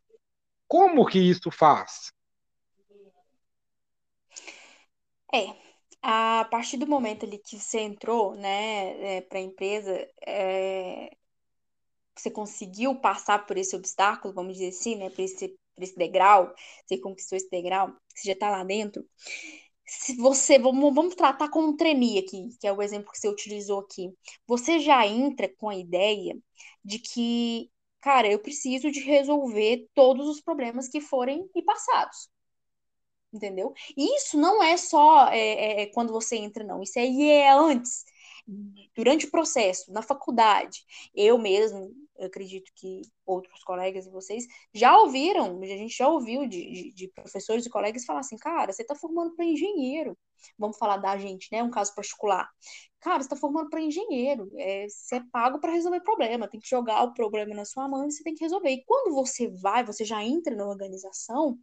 Como 0.67 1.05
que 1.07 1.19
isso 1.19 1.51
faz? 1.51 2.11
É, 5.33 5.55
a 6.03 6.45
partir 6.51 6.77
do 6.79 6.87
momento 6.87 7.27
ali 7.27 7.39
que 7.39 7.59
você 7.59 7.81
entrou, 7.81 8.35
né, 8.35 9.19
é, 9.19 9.21
para 9.23 9.39
a 9.39 9.43
empresa, 9.43 10.09
é, 10.27 11.11
você 12.17 12.31
conseguiu 12.31 12.97
passar 13.01 13.47
por 13.47 13.57
esse 13.57 13.77
obstáculo, 13.77 14.35
vamos 14.35 14.55
dizer 14.55 14.69
assim, 14.69 14.97
né, 14.97 15.11
por 15.11 15.21
esse, 15.21 15.49
por 15.75 15.83
esse 15.83 15.97
degrau, 15.97 16.53
você 16.87 16.99
conquistou 16.99 17.37
esse 17.37 17.49
degrau, 17.51 17.89
você 18.15 18.29
já 18.29 18.33
está 18.33 18.51
lá 18.51 18.65
dentro. 18.65 19.05
Se 19.87 20.17
você, 20.17 20.59
vamos, 20.59 20.95
vamos 20.95 21.15
tratar 21.15 21.49
como 21.51 21.69
um 21.69 21.77
trainee 21.77 22.19
aqui, 22.19 22.49
que 22.61 22.67
é 22.67 22.73
o 22.73 22.83
exemplo 22.83 23.11
que 23.11 23.19
você 23.19 23.29
utilizou 23.29 23.81
aqui. 23.81 24.13
Você 24.47 24.81
já 24.81 25.07
entra 25.07 25.49
com 25.59 25.69
a 25.71 25.77
ideia 25.77 26.37
de 26.85 26.99
que, 26.99 27.71
cara, 28.01 28.29
eu 28.29 28.39
preciso 28.41 28.91
de 28.91 29.01
resolver 29.01 29.89
todos 29.95 30.29
os 30.29 30.41
problemas 30.43 30.89
que 30.89 31.01
forem 31.01 31.49
me 31.55 31.63
passados 31.65 32.29
entendeu? 33.33 33.73
E 33.97 34.17
isso 34.17 34.39
não 34.39 34.63
é 34.63 34.77
só 34.77 35.29
é, 35.29 35.39
é, 35.39 35.83
é, 35.83 35.87
quando 35.87 36.13
você 36.13 36.37
entra, 36.37 36.65
não. 36.65 36.83
Isso 36.83 36.99
aí 36.99 37.31
é 37.31 37.51
antes, 37.53 38.05
durante 38.97 39.27
o 39.27 39.31
processo, 39.31 39.93
na 39.93 40.03
faculdade. 40.03 40.85
Eu 41.15 41.39
mesmo, 41.39 41.95
eu 42.19 42.27
acredito 42.27 42.71
que 42.75 43.03
outros 43.27 43.63
colegas 43.65 44.07
e 44.07 44.11
vocês 44.11 44.47
já 44.73 44.97
ouviram, 44.99 45.61
a 45.61 45.67
gente 45.67 45.97
já 45.97 46.09
ouviu 46.09 46.47
de, 46.47 46.71
de, 46.71 46.93
de 46.93 47.09
professores 47.09 47.67
e 47.67 47.71
colegas 47.71 48.05
falar 48.05 48.21
assim, 48.21 48.37
cara, 48.37 48.73
você 48.73 48.83
está 48.83 48.95
formando 48.95 49.35
para 49.35 49.45
engenheiro. 49.45 50.17
Vamos 50.59 50.79
falar 50.79 50.97
da 50.99 51.17
gente, 51.17 51.49
né? 51.53 51.63
Um 51.63 51.71
caso 51.71 51.95
particular. 51.95 52.49
Cara, 53.01 53.21
você 53.21 53.27
está 53.27 53.37
formando 53.37 53.71
para 53.71 53.81
engenheiro. 53.81 54.51
É, 54.57 54.87
você 54.89 55.17
é 55.17 55.23
pago 55.31 55.61
para 55.61 55.73
resolver 55.73 56.01
problema. 56.01 56.49
Tem 56.49 56.59
que 56.59 56.69
jogar 56.69 57.05
o 57.05 57.15
problema 57.15 57.55
na 57.55 57.65
sua 57.65 57.89
mão 57.89 58.07
e 58.07 58.11
você 58.11 58.25
tem 58.25 58.35
que 58.35 58.43
resolver. 58.43 58.71
E 58.71 58.85
quando 58.85 59.15
você 59.15 59.49
vai, 59.49 59.85
você 59.85 60.05
já 60.05 60.23
entra 60.25 60.55
na 60.57 60.67
organização, 60.67 61.57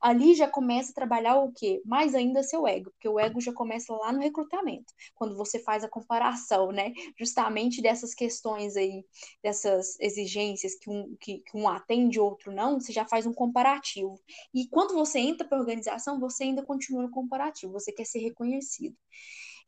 ali 0.00 0.34
já 0.34 0.48
começa 0.48 0.92
a 0.92 0.94
trabalhar 0.94 1.36
o 1.38 1.52
quê? 1.52 1.82
Mais 1.84 2.14
ainda 2.14 2.42
seu 2.42 2.66
ego, 2.68 2.90
porque 2.92 3.08
o 3.08 3.18
ego 3.18 3.40
já 3.40 3.52
começa 3.52 3.92
lá 3.94 4.12
no 4.12 4.20
recrutamento. 4.20 4.92
Quando 5.14 5.36
você 5.36 5.58
faz 5.58 5.82
a 5.82 5.88
comparação, 5.88 6.70
né? 6.70 6.92
Justamente 7.18 7.82
dessas 7.82 8.14
questões 8.14 8.76
aí, 8.76 9.04
dessas 9.42 9.98
exigências 9.98 10.76
que 10.76 10.88
um, 10.88 11.16
que, 11.20 11.38
que 11.38 11.56
um 11.56 11.68
atende 11.68 12.20
outro 12.20 12.52
não, 12.52 12.78
você 12.80 12.92
já 12.92 13.04
faz 13.04 13.26
um 13.26 13.34
comparativo. 13.34 14.14
E 14.54 14.68
quando 14.68 14.94
você 14.94 15.18
entra 15.18 15.46
para 15.46 15.58
a 15.58 15.60
organização, 15.60 16.20
você 16.20 16.44
ainda 16.44 16.64
continua 16.64 17.02
no 17.02 17.10
comparativo. 17.10 17.72
Você 17.72 17.90
quer 17.90 18.04
ser 18.04 18.15
reconhecido. 18.18 18.96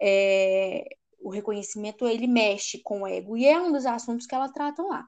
É, 0.01 0.85
o 1.21 1.31
reconhecimento 1.31 2.07
ele 2.07 2.27
mexe 2.27 2.81
com 2.83 3.03
o 3.03 3.07
ego 3.07 3.37
e 3.37 3.47
é 3.47 3.61
um 3.61 3.73
dos 3.73 3.87
assuntos 3.87 4.27
que 4.27 4.35
ela 4.35 4.53
trata 4.53 4.83
lá. 4.83 5.07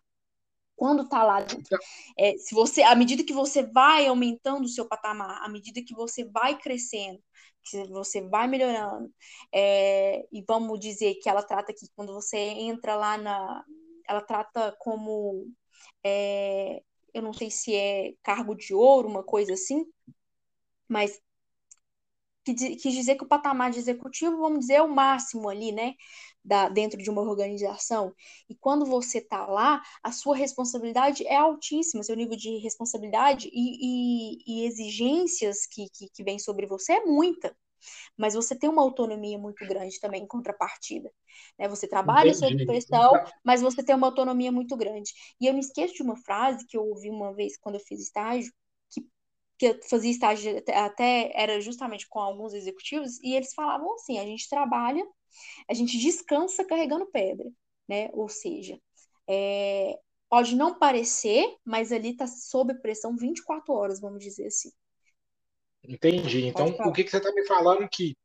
Quando 0.76 1.08
tá 1.08 1.22
lá 1.22 1.42
dentro, 1.42 1.78
é, 2.18 2.38
se 2.38 2.54
você, 2.54 2.82
à 2.82 2.94
medida 2.94 3.22
que 3.22 3.34
você 3.34 3.62
vai 3.62 4.06
aumentando 4.06 4.64
o 4.64 4.68
seu 4.68 4.88
patamar, 4.88 5.42
à 5.42 5.48
medida 5.48 5.82
que 5.82 5.94
você 5.94 6.24
vai 6.24 6.56
crescendo, 6.58 7.22
que 7.62 7.84
você 7.88 8.22
vai 8.22 8.48
melhorando, 8.48 9.12
é, 9.52 10.26
e 10.32 10.42
vamos 10.48 10.80
dizer 10.80 11.16
que 11.16 11.28
ela 11.28 11.42
trata 11.42 11.70
aqui 11.72 11.86
quando 11.94 12.14
você 12.14 12.38
entra 12.38 12.96
lá 12.96 13.18
na, 13.18 13.62
ela 14.08 14.22
trata 14.22 14.74
como, 14.78 15.46
é, 16.02 16.82
eu 17.12 17.22
não 17.22 17.34
sei 17.34 17.50
se 17.50 17.74
é 17.74 18.14
cargo 18.22 18.54
de 18.54 18.74
ouro, 18.74 19.06
uma 19.08 19.22
coisa 19.22 19.52
assim, 19.52 19.84
mas 20.88 21.20
quis 22.54 22.94
dizer 22.94 23.16
que 23.16 23.24
o 23.24 23.28
patamar 23.28 23.70
de 23.70 23.78
executivo, 23.78 24.38
vamos 24.38 24.60
dizer, 24.60 24.74
é 24.74 24.82
o 24.82 24.88
máximo 24.94 25.48
ali, 25.48 25.72
né? 25.72 25.94
Da, 26.44 26.68
dentro 26.68 27.02
de 27.02 27.10
uma 27.10 27.20
organização. 27.20 28.14
E 28.48 28.54
quando 28.54 28.86
você 28.86 29.18
está 29.18 29.46
lá, 29.46 29.82
a 30.02 30.10
sua 30.12 30.34
responsabilidade 30.36 31.26
é 31.26 31.36
altíssima, 31.36 32.02
seu 32.02 32.16
nível 32.16 32.36
de 32.36 32.58
responsabilidade 32.58 33.50
e, 33.52 34.36
e, 34.36 34.62
e 34.62 34.66
exigências 34.66 35.66
que, 35.66 35.86
que, 35.92 36.08
que 36.08 36.24
vem 36.24 36.38
sobre 36.38 36.66
você 36.66 36.94
é 36.94 37.04
muita. 37.04 37.54
Mas 38.16 38.34
você 38.34 38.56
tem 38.58 38.68
uma 38.68 38.82
autonomia 38.82 39.38
muito 39.38 39.66
grande 39.66 39.98
também 40.00 40.22
em 40.22 40.26
contrapartida. 40.26 41.10
Né? 41.58 41.68
Você 41.68 41.88
trabalha 41.88 42.30
Entendi. 42.30 42.38
sob 42.38 42.66
pressão, 42.66 43.12
mas 43.44 43.62
você 43.62 43.82
tem 43.82 43.94
uma 43.94 44.06
autonomia 44.06 44.52
muito 44.52 44.76
grande. 44.76 45.12
E 45.40 45.46
eu 45.46 45.54
me 45.54 45.60
esqueço 45.60 45.94
de 45.94 46.02
uma 46.02 46.16
frase 46.16 46.66
que 46.66 46.76
eu 46.76 46.84
ouvi 46.84 47.10
uma 47.10 47.34
vez 47.34 47.56
quando 47.58 47.76
eu 47.76 47.80
fiz 47.80 48.00
estágio, 48.00 48.52
que 49.60 49.66
eu 49.66 49.78
fazia 49.90 50.10
estágio 50.10 50.62
até 50.72 51.30
era 51.34 51.60
justamente 51.60 52.08
com 52.08 52.18
alguns 52.18 52.54
executivos, 52.54 53.22
e 53.22 53.36
eles 53.36 53.52
falavam 53.52 53.94
assim: 53.94 54.18
a 54.18 54.24
gente 54.24 54.48
trabalha, 54.48 55.06
a 55.68 55.74
gente 55.74 55.98
descansa 55.98 56.64
carregando 56.64 57.10
pedra, 57.10 57.46
né? 57.86 58.08
Ou 58.14 58.26
seja, 58.26 58.80
é, 59.28 59.98
pode 60.30 60.56
não 60.56 60.78
parecer, 60.78 61.44
mas 61.62 61.92
ali 61.92 62.12
está 62.12 62.26
sob 62.26 62.72
pressão 62.80 63.14
24 63.14 63.74
horas, 63.74 64.00
vamos 64.00 64.24
dizer 64.24 64.46
assim. 64.46 64.72
Entendi. 65.84 66.46
Então, 66.46 66.68
o 66.86 66.92
que, 66.92 67.04
que 67.04 67.10
você 67.10 67.18
está 67.18 67.30
me 67.30 67.46
falando 67.46 67.86
que 67.86 68.16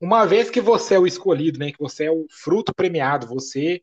uma 0.00 0.24
vez 0.24 0.48
que 0.48 0.60
você 0.60 0.94
é 0.94 0.98
o 0.98 1.08
escolhido, 1.08 1.58
né, 1.58 1.72
que 1.72 1.78
você 1.78 2.04
é 2.04 2.10
o 2.12 2.24
fruto 2.30 2.72
premiado, 2.72 3.26
você 3.26 3.82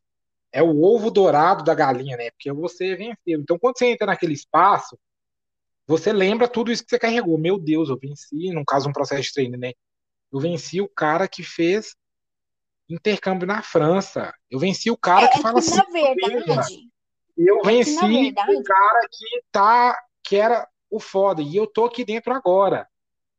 é 0.50 0.64
o 0.64 0.82
ovo 0.82 1.12
dourado 1.12 1.62
da 1.62 1.76
galinha, 1.76 2.16
né? 2.16 2.32
Porque 2.32 2.52
você 2.54 2.96
venceu. 2.96 3.42
Então, 3.42 3.60
quando 3.60 3.78
você 3.78 3.88
entra 3.88 4.08
naquele 4.08 4.34
espaço, 4.34 4.98
você 5.92 6.14
lembra 6.14 6.48
tudo 6.48 6.72
isso 6.72 6.84
que 6.84 6.90
você 6.90 6.98
carregou. 6.98 7.38
Meu 7.38 7.60
Deus, 7.60 7.90
eu 7.90 7.98
venci, 7.98 8.50
no 8.52 8.64
caso, 8.64 8.88
um 8.88 8.94
processo 8.94 9.24
de 9.24 9.34
treino, 9.34 9.58
né? 9.58 9.74
Eu 10.32 10.40
venci 10.40 10.80
o 10.80 10.88
cara 10.88 11.28
que 11.28 11.44
fez 11.44 11.96
intercâmbio 12.90 13.46
na 13.46 13.62
França. 13.62 14.34
Eu 14.50 14.58
venci 14.58 14.90
o 14.90 14.96
cara 14.96 15.26
é, 15.26 15.28
que 15.28 15.42
fala 15.42 15.60
assim. 15.60 15.76
Na 15.76 15.84
verdade. 15.84 16.90
Eu 17.38 17.62
venci 17.62 18.00
verdade... 18.08 18.56
o 18.56 18.64
cara 18.64 19.08
que 19.12 19.44
tá, 19.52 19.98
que 20.24 20.38
era 20.38 20.66
o 20.90 20.98
foda. 20.98 21.42
E 21.42 21.58
eu 21.58 21.68
tô 21.68 21.84
aqui 21.84 22.06
dentro 22.06 22.34
agora. 22.34 22.88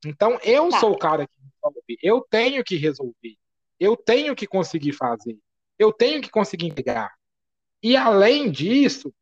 Então, 0.05 0.39
eu 0.43 0.69
tá. 0.69 0.79
sou 0.79 0.93
o 0.93 0.99
cara 0.99 1.27
que 1.27 1.33
resolve. 1.43 1.99
Eu 2.03 2.27
tenho 2.29 2.63
que 2.63 2.77
resolver. 2.77 3.37
Eu 3.81 3.97
tenho 3.97 4.37
que 4.37 4.47
conseguir 4.47 4.93
fazer. 4.93 5.39
Eu 5.79 5.91
tenho 5.91 6.21
que 6.21 6.29
conseguir 6.29 6.67
entregar. 6.67 7.15
E 7.83 7.97
além 7.97 8.51
disso, 8.51 9.13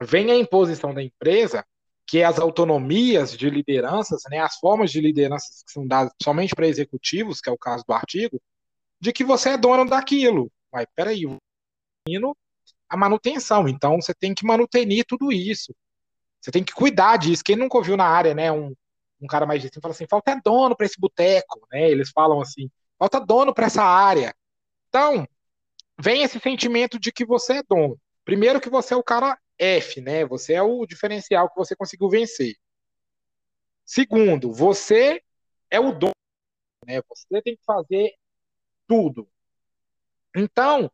vem 0.00 0.30
a 0.30 0.36
imposição 0.36 0.94
da 0.94 1.02
empresa 1.02 1.66
que 2.10 2.24
as 2.24 2.40
autonomias 2.40 3.36
de 3.38 3.48
lideranças, 3.48 4.22
né, 4.28 4.40
as 4.40 4.56
formas 4.56 4.90
de 4.90 5.00
lideranças 5.00 5.62
que 5.62 5.70
são 5.70 5.86
dadas 5.86 6.12
somente 6.20 6.56
para 6.56 6.66
executivos, 6.66 7.40
que 7.40 7.48
é 7.48 7.52
o 7.52 7.56
caso 7.56 7.84
do 7.86 7.94
artigo, 7.94 8.42
de 9.00 9.12
que 9.12 9.22
você 9.22 9.50
é 9.50 9.56
dono 9.56 9.88
daquilo. 9.88 10.50
Mas 10.72 10.86
peraí, 10.96 11.22
a 12.88 12.96
manutenção, 12.96 13.68
então 13.68 14.00
você 14.00 14.12
tem 14.12 14.34
que 14.34 14.44
manutenir 14.44 15.04
tudo 15.06 15.30
isso. 15.30 15.72
Você 16.40 16.50
tem 16.50 16.64
que 16.64 16.72
cuidar 16.72 17.16
disso. 17.16 17.44
Quem 17.44 17.54
nunca 17.54 17.78
ouviu 17.78 17.96
na 17.96 18.06
área, 18.06 18.34
né, 18.34 18.50
um, 18.50 18.74
um 19.20 19.28
cara 19.28 19.46
mais 19.46 19.64
assim, 19.64 19.80
fala 19.80 19.94
assim, 19.94 20.06
falta 20.10 20.40
dono 20.44 20.76
para 20.76 20.86
esse 20.86 20.98
boteco, 20.98 21.64
né? 21.70 21.88
Eles 21.88 22.10
falam 22.10 22.40
assim, 22.40 22.68
falta 22.98 23.20
dono 23.20 23.54
para 23.54 23.66
essa 23.66 23.84
área. 23.84 24.34
Então, 24.88 25.28
vem 25.96 26.24
esse 26.24 26.40
sentimento 26.40 26.98
de 26.98 27.12
que 27.12 27.24
você 27.24 27.58
é 27.58 27.62
dono. 27.62 27.96
Primeiro 28.24 28.60
que 28.60 28.68
você 28.68 28.94
é 28.94 28.96
o 28.96 29.04
cara 29.04 29.38
F, 29.60 30.00
né? 30.00 30.24
Você 30.24 30.54
é 30.54 30.62
o 30.62 30.86
diferencial 30.86 31.50
que 31.50 31.56
você 31.56 31.76
conseguiu 31.76 32.08
vencer. 32.08 32.56
Segundo, 33.84 34.52
você 34.52 35.22
é 35.70 35.78
o 35.78 35.92
dono, 35.92 36.14
né? 36.86 37.02
Você 37.08 37.42
tem 37.42 37.56
que 37.56 37.64
fazer 37.64 38.14
tudo. 38.88 39.28
Então, 40.34 40.90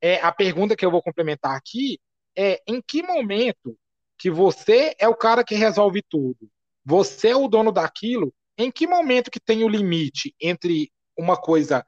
é, 0.00 0.20
a 0.20 0.32
pergunta 0.32 0.74
que 0.74 0.86
eu 0.86 0.90
vou 0.90 1.02
complementar 1.02 1.54
aqui 1.54 2.00
é 2.34 2.62
em 2.66 2.80
que 2.80 3.02
momento 3.02 3.78
que 4.18 4.30
você 4.30 4.94
é 4.98 5.06
o 5.06 5.14
cara 5.14 5.44
que 5.44 5.54
resolve 5.54 6.02
tudo? 6.08 6.50
Você 6.84 7.28
é 7.28 7.36
o 7.36 7.48
dono 7.48 7.70
daquilo? 7.70 8.32
Em 8.56 8.70
que 8.70 8.86
momento 8.86 9.30
que 9.30 9.40
tem 9.40 9.62
o 9.62 9.68
limite 9.68 10.34
entre 10.40 10.90
uma 11.16 11.36
coisa 11.36 11.84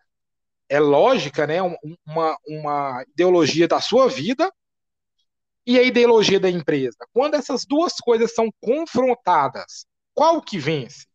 é 0.69 0.79
lógica, 0.79 1.47
né? 1.47 1.63
Uma, 1.63 2.37
uma 2.47 3.05
ideologia 3.09 3.67
da 3.67 3.81
sua 3.81 4.09
vida 4.09 4.53
e 5.69 5.79
a 5.79 5.83
ideologia 5.83 6.41
da 6.41 6.49
empresa. 6.49 6.97
Quando 7.13 7.35
essas 7.35 7.67
duas 7.67 7.93
coisas 7.97 8.35
são 8.35 8.51
confrontadas, 8.59 9.85
qual 10.15 10.41
que 10.41 10.59
vence? 10.59 11.07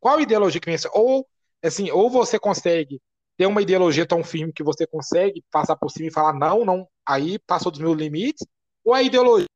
Qual 0.00 0.20
ideologia 0.20 0.60
que 0.60 0.68
vence? 0.68 0.90
Ou 0.92 1.24
assim, 1.62 1.92
ou 1.92 2.10
você 2.10 2.36
consegue 2.36 3.00
ter 3.36 3.46
uma 3.46 3.62
ideologia 3.62 4.04
tão 4.04 4.24
firme 4.24 4.52
que 4.52 4.64
você 4.64 4.84
consegue 4.84 5.44
passar 5.48 5.76
por 5.76 5.92
cima 5.92 6.08
e 6.08 6.12
falar 6.12 6.32
não, 6.32 6.64
não, 6.64 6.88
aí 7.06 7.38
passou 7.38 7.70
dos 7.70 7.80
meus 7.80 7.96
limites, 7.96 8.44
ou 8.84 8.92
a 8.92 9.00
ideologia 9.00 9.46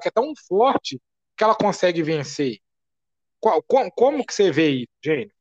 que 0.00 0.08
é 0.08 0.10
tão 0.10 0.32
forte 0.48 0.98
que 1.36 1.44
ela 1.44 1.54
consegue 1.54 2.02
vencer. 2.02 2.58
Qual, 3.38 3.62
como, 3.64 3.90
como 3.92 4.24
que 4.24 4.32
você 4.32 4.50
vê 4.50 4.70
isso, 4.70 4.92
gente? 5.04 5.34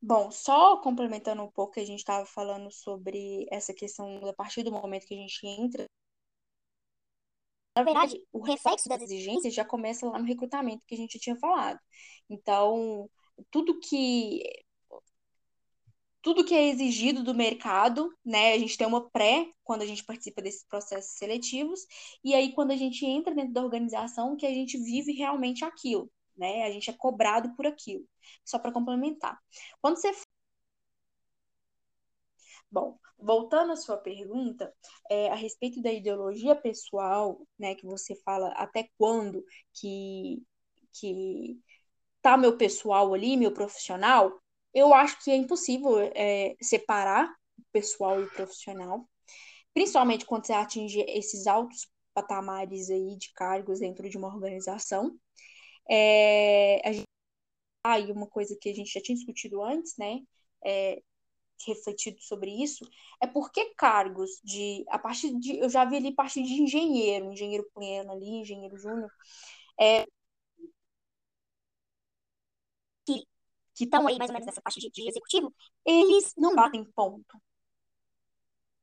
Bom, 0.00 0.30
só 0.30 0.76
complementando 0.76 1.42
um 1.42 1.50
pouco 1.50 1.72
que 1.72 1.80
a 1.80 1.86
gente 1.86 2.00
estava 2.00 2.26
falando 2.26 2.70
sobre 2.70 3.46
essa 3.50 3.72
questão 3.72 4.20
a 4.28 4.34
partir 4.34 4.62
do 4.62 4.70
momento 4.70 5.06
que 5.06 5.14
a 5.14 5.16
gente 5.16 5.46
entra 5.46 5.86
na 7.74 7.82
verdade, 7.82 8.18
o 8.32 8.40
reflexo 8.42 8.88
das 8.88 9.00
exigências 9.02 9.54
já 9.54 9.64
começa 9.64 10.06
lá 10.06 10.18
no 10.18 10.26
recrutamento 10.26 10.84
que 10.86 10.94
a 10.94 10.98
gente 10.98 11.18
tinha 11.18 11.36
falado. 11.36 11.78
Então, 12.28 13.08
tudo 13.50 13.78
que 13.80 14.42
tudo 16.22 16.44
que 16.44 16.54
é 16.54 16.68
exigido 16.68 17.24
do 17.24 17.34
mercado, 17.34 18.12
né? 18.24 18.52
A 18.52 18.58
gente 18.58 18.78
tem 18.78 18.86
uma 18.86 19.10
pré 19.10 19.50
quando 19.64 19.82
a 19.82 19.86
gente 19.86 20.04
participa 20.04 20.40
desses 20.40 20.64
processos 20.68 21.12
seletivos, 21.16 21.80
e 22.22 22.34
aí 22.34 22.52
quando 22.54 22.70
a 22.70 22.76
gente 22.76 23.04
entra 23.04 23.34
dentro 23.34 23.52
da 23.52 23.62
organização, 23.62 24.36
que 24.36 24.46
a 24.46 24.54
gente 24.54 24.78
vive 24.78 25.12
realmente 25.12 25.64
aquilo, 25.64 26.10
né? 26.36 26.64
A 26.64 26.70
gente 26.70 26.88
é 26.90 26.92
cobrado 26.92 27.54
por 27.56 27.66
aquilo. 27.66 28.04
Só 28.44 28.58
para 28.58 28.72
complementar. 28.72 29.38
Quando 29.80 29.96
você 29.96 30.12
Bom, 32.72 32.98
voltando 33.18 33.72
à 33.72 33.76
sua 33.76 33.98
pergunta, 33.98 34.74
é, 35.10 35.28
a 35.30 35.34
respeito 35.34 35.82
da 35.82 35.92
ideologia 35.92 36.56
pessoal, 36.56 37.38
né, 37.58 37.74
que 37.74 37.84
você 37.84 38.16
fala 38.24 38.48
até 38.52 38.88
quando 38.96 39.44
que, 39.74 40.42
que 40.94 41.60
tá 42.22 42.38
meu 42.38 42.56
pessoal 42.56 43.12
ali, 43.12 43.36
meu 43.36 43.52
profissional, 43.52 44.40
eu 44.72 44.94
acho 44.94 45.22
que 45.22 45.30
é 45.30 45.36
impossível 45.36 45.98
é, 46.14 46.56
separar 46.62 47.28
o 47.58 47.62
pessoal 47.70 48.18
e 48.22 48.24
o 48.24 48.32
profissional, 48.32 49.06
principalmente 49.74 50.24
quando 50.24 50.46
você 50.46 50.54
atinge 50.54 51.04
esses 51.08 51.46
altos 51.46 51.86
patamares 52.14 52.88
aí 52.88 53.16
de 53.18 53.32
cargos 53.34 53.80
dentro 53.80 54.08
de 54.08 54.16
uma 54.16 54.28
organização. 54.28 55.14
É, 55.90 56.80
a 56.88 56.92
gente, 56.92 57.06
ah, 57.84 57.98
e 58.00 58.12
uma 58.12 58.26
coisa 58.26 58.56
que 58.60 58.70
a 58.70 58.74
gente 58.74 58.92
já 58.92 59.00
tinha 59.02 59.16
discutido 59.16 59.62
antes, 59.62 59.94
né? 59.98 60.20
É, 60.64 61.02
refletido 61.66 62.20
sobre 62.20 62.50
isso, 62.50 62.84
é 63.20 63.26
porque 63.26 63.74
cargos 63.74 64.40
de. 64.44 64.84
A 64.88 64.98
partir 64.98 65.38
de. 65.38 65.58
Eu 65.58 65.68
já 65.68 65.84
vi 65.84 65.96
ali 65.96 66.08
a 66.08 66.14
partir 66.14 66.42
de 66.42 66.54
engenheiro, 66.62 67.32
engenheiro 67.32 67.68
pleno 67.74 68.12
ali, 68.12 68.28
engenheiro 68.40 68.76
júnior, 68.76 69.10
é, 69.80 70.06
que 73.74 73.84
estão 73.84 74.06
aí 74.06 74.18
mais 74.18 74.30
ou 74.30 74.34
menos 74.34 74.46
nessa 74.46 74.62
parte 74.62 74.80
de, 74.80 74.90
de 74.90 75.08
executivo, 75.08 75.52
eles 75.84 76.32
não 76.36 76.54
batem 76.54 76.84
ponto 76.94 77.38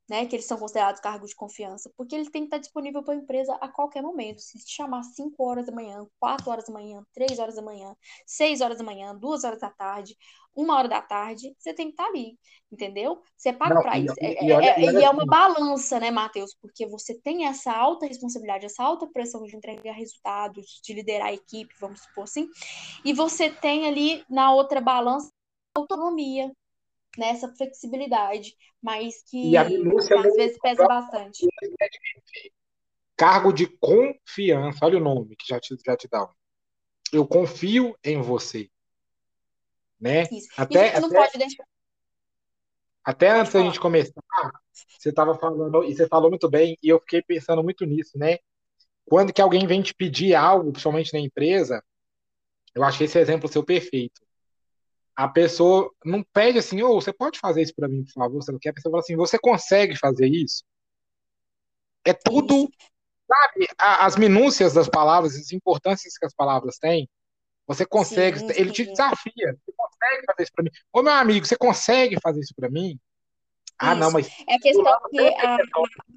né, 0.09 0.25
que 0.25 0.35
eles 0.35 0.45
são 0.45 0.57
considerados 0.57 0.99
cargos 0.99 1.29
de 1.29 1.35
confiança, 1.35 1.91
porque 1.95 2.15
ele 2.15 2.29
tem 2.29 2.41
que 2.41 2.47
estar 2.47 2.57
disponível 2.57 3.03
para 3.03 3.13
a 3.13 3.17
empresa 3.17 3.53
a 3.61 3.67
qualquer 3.67 4.01
momento. 4.01 4.41
Se 4.41 4.57
te 4.57 4.73
chamar 4.75 5.03
5 5.03 5.43
horas 5.43 5.67
da 5.67 5.71
manhã, 5.71 6.05
4 6.19 6.49
horas 6.49 6.65
da 6.65 6.73
manhã, 6.73 7.03
3 7.13 7.37
horas 7.37 7.55
da 7.55 7.61
manhã, 7.61 7.95
6 8.25 8.61
horas 8.61 8.79
da 8.79 8.83
manhã, 8.83 9.15
2 9.15 9.43
horas 9.43 9.59
da 9.59 9.69
tarde, 9.69 10.17
1 10.55 10.73
hora 10.73 10.87
da 10.87 11.01
tarde, 11.01 11.53
você 11.57 11.73
tem 11.73 11.87
que 11.87 11.93
estar 11.93 12.07
ali, 12.07 12.37
entendeu? 12.71 13.21
Você 13.37 13.53
paga 13.53 13.81
para 13.81 13.99
isso. 13.99 14.15
E, 14.19 14.25
e, 14.25 14.47
e, 14.47 14.51
é, 14.51 14.67
é, 14.67 14.81
e 14.81 15.03
é 15.03 15.09
uma 15.09 15.21
assim. 15.21 15.29
balança, 15.29 15.99
né, 15.99 16.09
Matheus? 16.09 16.55
Porque 16.59 16.87
você 16.87 17.13
tem 17.21 17.45
essa 17.45 17.71
alta 17.71 18.07
responsabilidade, 18.07 18.65
essa 18.65 18.83
alta 18.83 19.07
pressão 19.07 19.43
de 19.43 19.55
entregar 19.55 19.93
resultados, 19.93 20.81
de 20.83 20.93
liderar 20.93 21.27
a 21.27 21.33
equipe, 21.33 21.73
vamos 21.79 22.01
supor 22.01 22.23
assim, 22.23 22.49
e 23.05 23.13
você 23.13 23.49
tem 23.49 23.87
ali 23.87 24.23
na 24.29 24.53
outra 24.53 24.81
balança 24.81 25.31
autonomia, 25.75 26.51
nessa 27.17 27.53
flexibilidade, 27.55 28.55
mas 28.81 29.23
que, 29.23 29.51
que 29.51 29.57
às 29.57 30.35
vezes 30.35 30.57
pesa 30.59 30.87
bastante. 30.87 31.47
Cargo 33.15 33.51
de 33.51 33.67
confiança, 33.67 34.85
olha 34.85 34.97
o 34.97 35.01
nome 35.01 35.35
que 35.35 35.47
já 35.47 35.59
te, 35.59 35.75
já 35.85 35.97
te 35.97 36.07
dá. 36.07 36.29
Eu 37.11 37.27
confio 37.27 37.97
em 38.03 38.21
você. 38.21 38.69
Né? 39.99 40.23
Isso. 40.31 40.49
Até, 40.55 40.93
Isso 40.93 41.01
não 41.01 41.09
até, 41.09 41.17
pode 41.17 41.37
deixar. 41.37 41.65
Até 43.03 43.29
antes 43.31 43.51
da 43.51 43.61
gente 43.61 43.79
começar, 43.79 44.21
você 44.71 45.09
estava 45.09 45.37
falando, 45.37 45.83
e 45.83 45.95
você 45.95 46.07
falou 46.07 46.29
muito 46.29 46.49
bem, 46.49 46.77
e 46.81 46.87
eu 46.87 46.99
fiquei 46.99 47.21
pensando 47.21 47.63
muito 47.63 47.85
nisso, 47.85 48.17
né? 48.17 48.37
Quando 49.03 49.33
que 49.33 49.41
alguém 49.41 49.65
vem 49.65 49.81
te 49.81 49.93
pedir 49.93 50.35
algo, 50.35 50.71
principalmente 50.71 51.11
na 51.11 51.19
empresa, 51.19 51.83
eu 52.75 52.83
achei 52.83 53.05
esse 53.05 53.17
exemplo 53.17 53.49
seu 53.49 53.63
perfeito 53.63 54.21
a 55.19 55.27
pessoa 55.27 55.93
não 56.05 56.23
pede 56.23 56.59
assim, 56.59 56.81
ou 56.81 56.95
oh, 56.95 57.01
você 57.01 57.11
pode 57.11 57.39
fazer 57.39 57.61
isso 57.61 57.75
para 57.75 57.89
mim, 57.89 58.05
por 58.05 58.13
favor, 58.13 58.41
você 58.41 58.53
não 58.53 58.59
quer? 58.59 58.69
A 58.69 58.73
pessoa 58.73 58.89
fala 58.89 59.01
assim, 59.01 59.17
você 59.17 59.37
consegue 59.37 59.93
fazer 59.97 60.27
isso? 60.27 60.63
É 62.05 62.13
tudo, 62.13 62.71
sabe, 63.27 63.67
as 63.77 64.15
minúcias 64.15 64.71
das 64.73 64.87
palavras, 64.87 65.35
as 65.35 65.51
importâncias 65.51 66.17
que 66.17 66.25
as 66.25 66.33
palavras 66.33 66.77
têm. 66.77 67.09
Você 67.67 67.85
consegue, 67.85 68.39
sim, 68.39 68.45
ele 68.51 68.69
sim. 68.69 68.75
te 68.75 68.85
desafia. 68.85 69.57
Você 69.65 69.73
consegue 69.75 70.25
fazer 70.25 70.43
isso 70.43 70.51
para 70.55 70.63
mim? 70.63 70.71
Ô 70.93 71.03
meu 71.03 71.13
amigo, 71.13 71.45
você 71.45 71.57
consegue 71.57 72.17
fazer 72.23 72.39
isso 72.39 72.55
para 72.55 72.69
mim? 72.69 72.97
Ah, 73.79 73.93
Isso. 73.93 73.99
não, 74.01 74.11
mas. 74.11 74.27
É 74.47 74.55
a 74.55 74.59
questão 74.59 74.99
que 75.09 75.19
a, 75.19 75.57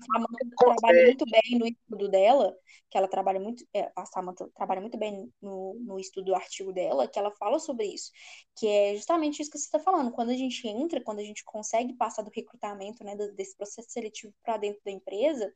Samantha 0.06 0.56
trabalha 0.58 1.04
muito 1.06 1.24
bem 1.26 1.58
no 1.58 1.66
estudo 1.66 2.08
dela, 2.08 2.56
que 2.90 2.98
ela 2.98 3.06
trabalha 3.06 3.38
muito, 3.38 3.64
é, 3.72 3.90
a 3.94 4.04
Samantha 4.04 4.48
trabalha 4.54 4.80
muito 4.80 4.98
bem 4.98 5.32
no, 5.40 5.74
no 5.74 5.98
estudo 5.98 6.26
do 6.26 6.34
artigo 6.34 6.72
dela, 6.72 7.06
que 7.06 7.18
ela 7.18 7.30
fala 7.30 7.60
sobre 7.60 7.86
isso, 7.86 8.10
que 8.56 8.66
é 8.66 8.96
justamente 8.96 9.40
isso 9.40 9.50
que 9.50 9.58
você 9.58 9.66
está 9.66 9.78
falando. 9.78 10.10
Quando 10.10 10.30
a 10.30 10.36
gente 10.36 10.66
entra, 10.66 11.00
quando 11.00 11.20
a 11.20 11.24
gente 11.24 11.44
consegue 11.44 11.94
passar 11.94 12.22
do 12.22 12.32
recrutamento, 12.34 13.04
né, 13.04 13.14
desse 13.36 13.56
processo 13.56 13.90
seletivo 13.90 14.34
para 14.42 14.56
dentro 14.56 14.80
da 14.84 14.90
empresa, 14.90 15.52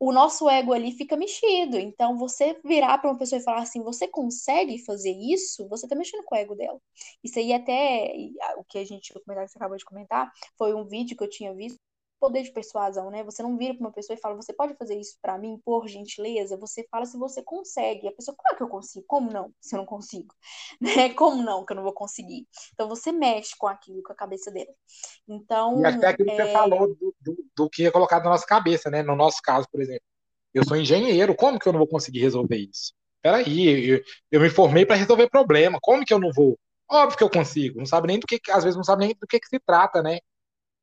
o 0.00 0.12
nosso 0.12 0.48
ego 0.48 0.72
ali 0.72 0.92
fica 0.92 1.16
mexido. 1.16 1.78
Então, 1.78 2.16
você 2.16 2.58
virar 2.64 2.98
para 2.98 3.10
uma 3.10 3.18
pessoa 3.18 3.40
e 3.40 3.44
falar 3.44 3.62
assim, 3.62 3.82
você 3.82 4.06
consegue 4.06 4.78
fazer 4.84 5.10
isso? 5.10 5.68
Você 5.68 5.86
está 5.86 5.96
mexendo 5.96 6.24
com 6.24 6.34
o 6.34 6.38
ego 6.38 6.54
dela. 6.54 6.80
Isso 7.22 7.38
aí 7.38 7.52
até, 7.52 8.12
o 8.56 8.64
que 8.64 8.78
a 8.78 8.84
gente, 8.84 9.10
o 9.16 9.20
comentário 9.20 9.46
que 9.48 9.52
você 9.52 9.58
acabou 9.58 9.76
de 9.76 9.84
comentar, 9.84 10.32
foi 10.56 10.74
um 10.74 10.84
vídeo 10.84 11.16
que 11.16 11.24
eu 11.24 11.30
tinha 11.30 11.52
visto 11.54 11.78
poder 12.18 12.42
de 12.42 12.52
persuasão, 12.52 13.10
né? 13.10 13.22
Você 13.24 13.42
não 13.42 13.56
vira 13.56 13.74
para 13.74 13.86
uma 13.86 13.92
pessoa 13.92 14.16
e 14.16 14.20
fala, 14.20 14.34
você 14.34 14.52
pode 14.52 14.74
fazer 14.74 14.98
isso 14.98 15.16
para 15.22 15.38
mim, 15.38 15.60
por 15.64 15.86
gentileza? 15.88 16.56
Você 16.56 16.86
fala 16.90 17.06
se 17.06 17.16
você 17.16 17.42
consegue. 17.42 18.06
E 18.06 18.08
a 18.08 18.12
pessoa, 18.12 18.36
claro 18.36 18.56
que 18.56 18.62
eu 18.62 18.68
consigo. 18.68 19.04
Como 19.06 19.32
não? 19.32 19.52
Se 19.60 19.74
eu 19.74 19.78
não 19.78 19.86
consigo. 19.86 20.34
Né? 20.80 21.12
Como 21.14 21.42
não 21.42 21.64
que 21.64 21.72
eu 21.72 21.76
não 21.76 21.82
vou 21.82 21.92
conseguir? 21.92 22.46
Então 22.72 22.88
você 22.88 23.10
mexe 23.10 23.54
com 23.58 23.66
aquilo, 23.66 24.02
com 24.02 24.12
a 24.12 24.16
cabeça 24.16 24.50
dele. 24.50 24.70
Então. 25.26 25.80
E 25.80 25.86
até 25.86 26.08
aquilo 26.08 26.30
é... 26.30 26.36
que 26.36 26.42
você 26.42 26.48
é 26.48 26.52
falou 26.52 26.94
do, 26.94 27.14
do, 27.20 27.44
do, 27.56 27.70
que 27.70 27.86
é 27.86 27.90
colocado 27.90 28.24
na 28.24 28.30
nossa 28.30 28.46
cabeça, 28.46 28.88
né? 28.88 29.02
No 29.02 29.16
nosso 29.16 29.40
caso, 29.42 29.66
por 29.70 29.80
exemplo. 29.80 30.02
Eu 30.54 30.64
sou 30.64 30.76
engenheiro, 30.76 31.34
como 31.34 31.58
que 31.58 31.68
eu 31.68 31.72
não 31.72 31.78
vou 31.78 31.88
conseguir 31.88 32.20
resolver 32.20 32.56
isso? 32.56 32.92
Peraí, 33.20 33.90
eu, 33.90 34.02
eu 34.30 34.40
me 34.40 34.48
formei 34.48 34.86
para 34.86 34.96
resolver 34.96 35.28
problema. 35.28 35.78
Como 35.80 36.04
que 36.04 36.14
eu 36.14 36.18
não 36.18 36.30
vou? 36.32 36.58
Óbvio 36.90 37.18
que 37.18 37.24
eu 37.24 37.30
consigo. 37.30 37.78
Não 37.78 37.86
sabe 37.86 38.06
nem 38.06 38.18
do 38.18 38.26
que, 38.26 38.40
às 38.50 38.64
vezes 38.64 38.76
não 38.76 38.84
sabe 38.84 39.06
nem 39.06 39.16
do 39.20 39.26
que, 39.26 39.40
que 39.40 39.48
se 39.48 39.58
trata, 39.60 40.02
né? 40.02 40.18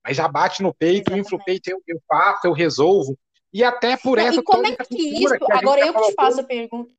Mas 0.06 0.18
já 0.18 0.28
bate 0.28 0.62
no 0.62 0.72
peito, 0.72 1.18
infla 1.18 1.40
o 1.40 1.44
peito, 1.44 1.68
eu, 1.68 1.82
eu 1.88 2.00
faço, 2.08 2.46
eu 2.46 2.54
resolvo. 2.54 3.18
E 3.52 3.64
até 3.64 3.98
por 3.98 4.20
essa. 4.20 4.40
E 4.40 4.44
como 4.44 4.68
é 4.68 4.76
que 4.76 4.96
isso? 4.96 5.36
Que 5.36 5.52
Agora 5.52 5.84
eu 5.84 5.94
que 5.94 6.02
te 6.02 6.14
faço 6.14 6.42
a 6.42 6.44
pergunta. 6.44 6.94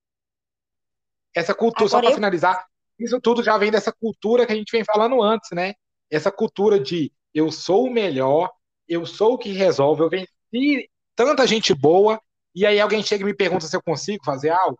Essa 1.32 1.54
cultura, 1.54 1.84
Agora 1.84 1.90
só 1.90 2.00
para 2.00 2.10
eu... 2.10 2.14
finalizar, 2.14 2.66
isso 2.98 3.20
tudo 3.20 3.44
já 3.44 3.56
vem 3.56 3.70
dessa 3.70 3.92
cultura 3.92 4.44
que 4.44 4.52
a 4.52 4.56
gente 4.56 4.72
vem 4.72 4.82
falando 4.84 5.22
antes, 5.22 5.50
né? 5.52 5.74
Essa 6.10 6.32
cultura 6.32 6.80
de 6.80 7.12
eu 7.32 7.52
sou 7.52 7.86
o 7.86 7.92
melhor, 7.92 8.50
eu 8.88 9.06
sou 9.06 9.34
o 9.34 9.38
que 9.38 9.52
resolve, 9.52 10.02
eu 10.02 10.10
venci 10.10 10.90
tanta 11.14 11.46
gente 11.46 11.72
boa, 11.74 12.20
e 12.54 12.66
aí 12.66 12.80
alguém 12.80 13.02
chega 13.02 13.22
e 13.22 13.26
me 13.26 13.34
pergunta 13.34 13.66
se 13.66 13.76
eu 13.76 13.82
consigo 13.82 14.24
fazer 14.24 14.50
algo. 14.50 14.78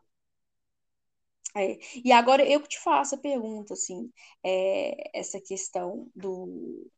É. 1.55 1.79
E 2.05 2.11
agora 2.11 2.45
eu 2.45 2.61
que 2.61 2.69
te 2.69 2.81
faço 2.81 3.15
a 3.15 3.19
pergunta, 3.19 3.75
assim, 3.75 4.11
é, 4.45 5.19
essa 5.19 5.41
questão 5.41 6.11
do, 6.15 6.91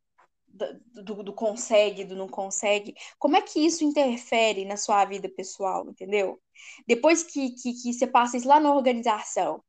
do, 1.03 1.23
do, 1.23 1.33
consegue, 1.33 2.05
do 2.05 2.17
não 2.17 2.29
consegue, 2.29 2.95
como 3.19 3.37
é 3.37 3.43
que 3.43 3.61
isso 3.61 3.85
interfere 3.85 4.65
na 4.65 4.77
sua 4.77 5.05
vida 5.05 5.29
pessoal, 5.29 5.89
entendeu? 5.89 6.41
Depois 6.87 7.23
que, 7.23 7.51
que, 7.53 7.73
que 7.73 7.93
você 7.93 8.07
passa 8.07 8.37
isso 8.37 8.49
lá 8.49 8.61
na 8.61 8.75
organização, 8.75 9.63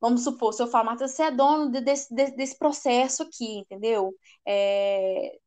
vamos 0.00 0.24
supor, 0.24 0.52
seu 0.52 0.66
farmácia, 0.66 1.06
você 1.06 1.24
é 1.24 1.30
dono 1.30 1.70
de, 1.70 1.80
desse, 1.80 2.12
desse 2.12 2.58
processo 2.58 3.22
aqui, 3.22 3.58
entendeu? 3.58 4.14
É, 4.46 5.38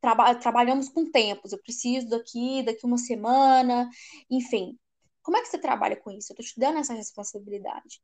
traba, 0.00 0.34
trabalhamos 0.34 0.88
com 0.88 1.10
tempos, 1.10 1.52
eu 1.52 1.62
preciso 1.62 2.08
daqui, 2.08 2.62
daqui 2.62 2.84
uma 2.84 2.98
semana, 2.98 3.88
enfim. 4.30 4.78
Como 5.22 5.36
é 5.36 5.40
que 5.40 5.48
você 5.48 5.58
trabalha 5.58 5.96
com 5.96 6.10
isso? 6.10 6.32
Eu 6.32 6.34
estou 6.40 6.44
te 6.44 6.60
dando 6.60 6.78
essa 6.80 6.92
responsabilidade. 6.94 8.02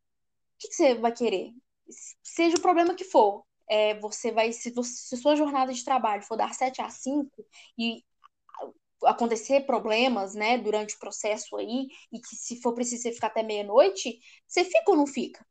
O 0.56 0.58
que, 0.58 0.68
que 0.68 0.74
você 0.74 0.94
vai 0.94 1.12
querer? 1.12 1.52
Seja 2.22 2.56
o 2.56 2.60
problema 2.60 2.94
que 2.94 3.04
for, 3.04 3.44
é, 3.68 3.98
você 4.00 4.32
vai, 4.32 4.52
se, 4.52 4.70
você, 4.72 4.92
se 4.92 5.16
sua 5.16 5.36
jornada 5.36 5.72
de 5.72 5.84
trabalho 5.84 6.22
for 6.22 6.36
dar 6.36 6.54
7 6.54 6.80
a 6.82 6.90
5 6.90 7.30
e 7.78 8.02
acontecer 9.04 9.60
problemas, 9.66 10.34
né, 10.34 10.58
durante 10.58 10.94
o 10.96 10.98
processo 10.98 11.56
aí, 11.56 11.88
e 12.12 12.20
que 12.20 12.34
se 12.36 12.60
for 12.60 12.74
preciso 12.74 13.02
você 13.02 13.12
ficar 13.12 13.28
até 13.28 13.42
meia-noite, 13.42 14.18
você 14.46 14.64
fica 14.64 14.90
ou 14.90 14.96
não 14.96 15.06
fica? 15.06 15.44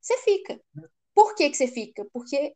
Você 0.00 0.18
fica. 0.18 0.60
Por 1.14 1.34
que, 1.34 1.50
que 1.50 1.56
você 1.56 1.68
fica? 1.68 2.04
Porque 2.12 2.54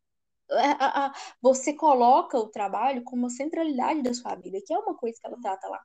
a, 0.50 1.06
a, 1.06 1.14
você 1.40 1.72
coloca 1.74 2.38
o 2.38 2.48
trabalho 2.48 3.04
como 3.04 3.22
uma 3.24 3.30
centralidade 3.30 4.02
da 4.02 4.14
sua 4.14 4.34
vida, 4.36 4.60
que 4.66 4.72
é 4.74 4.78
uma 4.78 4.96
coisa 4.96 5.18
que 5.20 5.26
ela 5.26 5.40
trata 5.40 5.68
lá. 5.68 5.80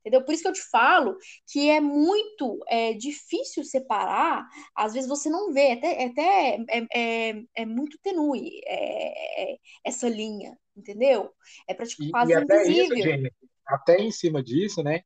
Entendeu? 0.00 0.24
Por 0.24 0.34
isso 0.34 0.42
que 0.42 0.48
eu 0.48 0.52
te 0.52 0.68
falo 0.68 1.16
que 1.46 1.70
é 1.70 1.80
muito 1.80 2.58
é, 2.68 2.92
difícil 2.92 3.64
separar, 3.64 4.44
às 4.74 4.94
vezes 4.94 5.08
você 5.08 5.30
não 5.30 5.52
vê, 5.52 5.72
até, 5.72 6.04
até 6.04 6.58
é, 6.68 6.86
é, 6.92 7.42
é 7.56 7.64
muito 7.64 7.96
tenue 8.02 8.60
é, 8.66 9.52
é, 9.52 9.56
essa 9.84 10.08
linha, 10.08 10.58
entendeu? 10.76 11.30
É 11.68 11.74
praticamente 11.74 12.10
quase 12.10 12.32
e 12.32 12.34
até 12.34 12.62
invisível. 12.62 12.96
Isso, 12.96 13.04
gente, 13.04 13.32
até 13.66 13.96
em 14.00 14.10
cima 14.10 14.42
disso, 14.42 14.82
né? 14.82 15.02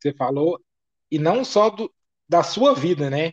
Você 0.00 0.14
falou, 0.14 0.58
e 1.10 1.18
não 1.18 1.44
só 1.44 1.68
do, 1.68 1.92
da 2.26 2.42
sua 2.42 2.74
vida, 2.74 3.10
né? 3.10 3.32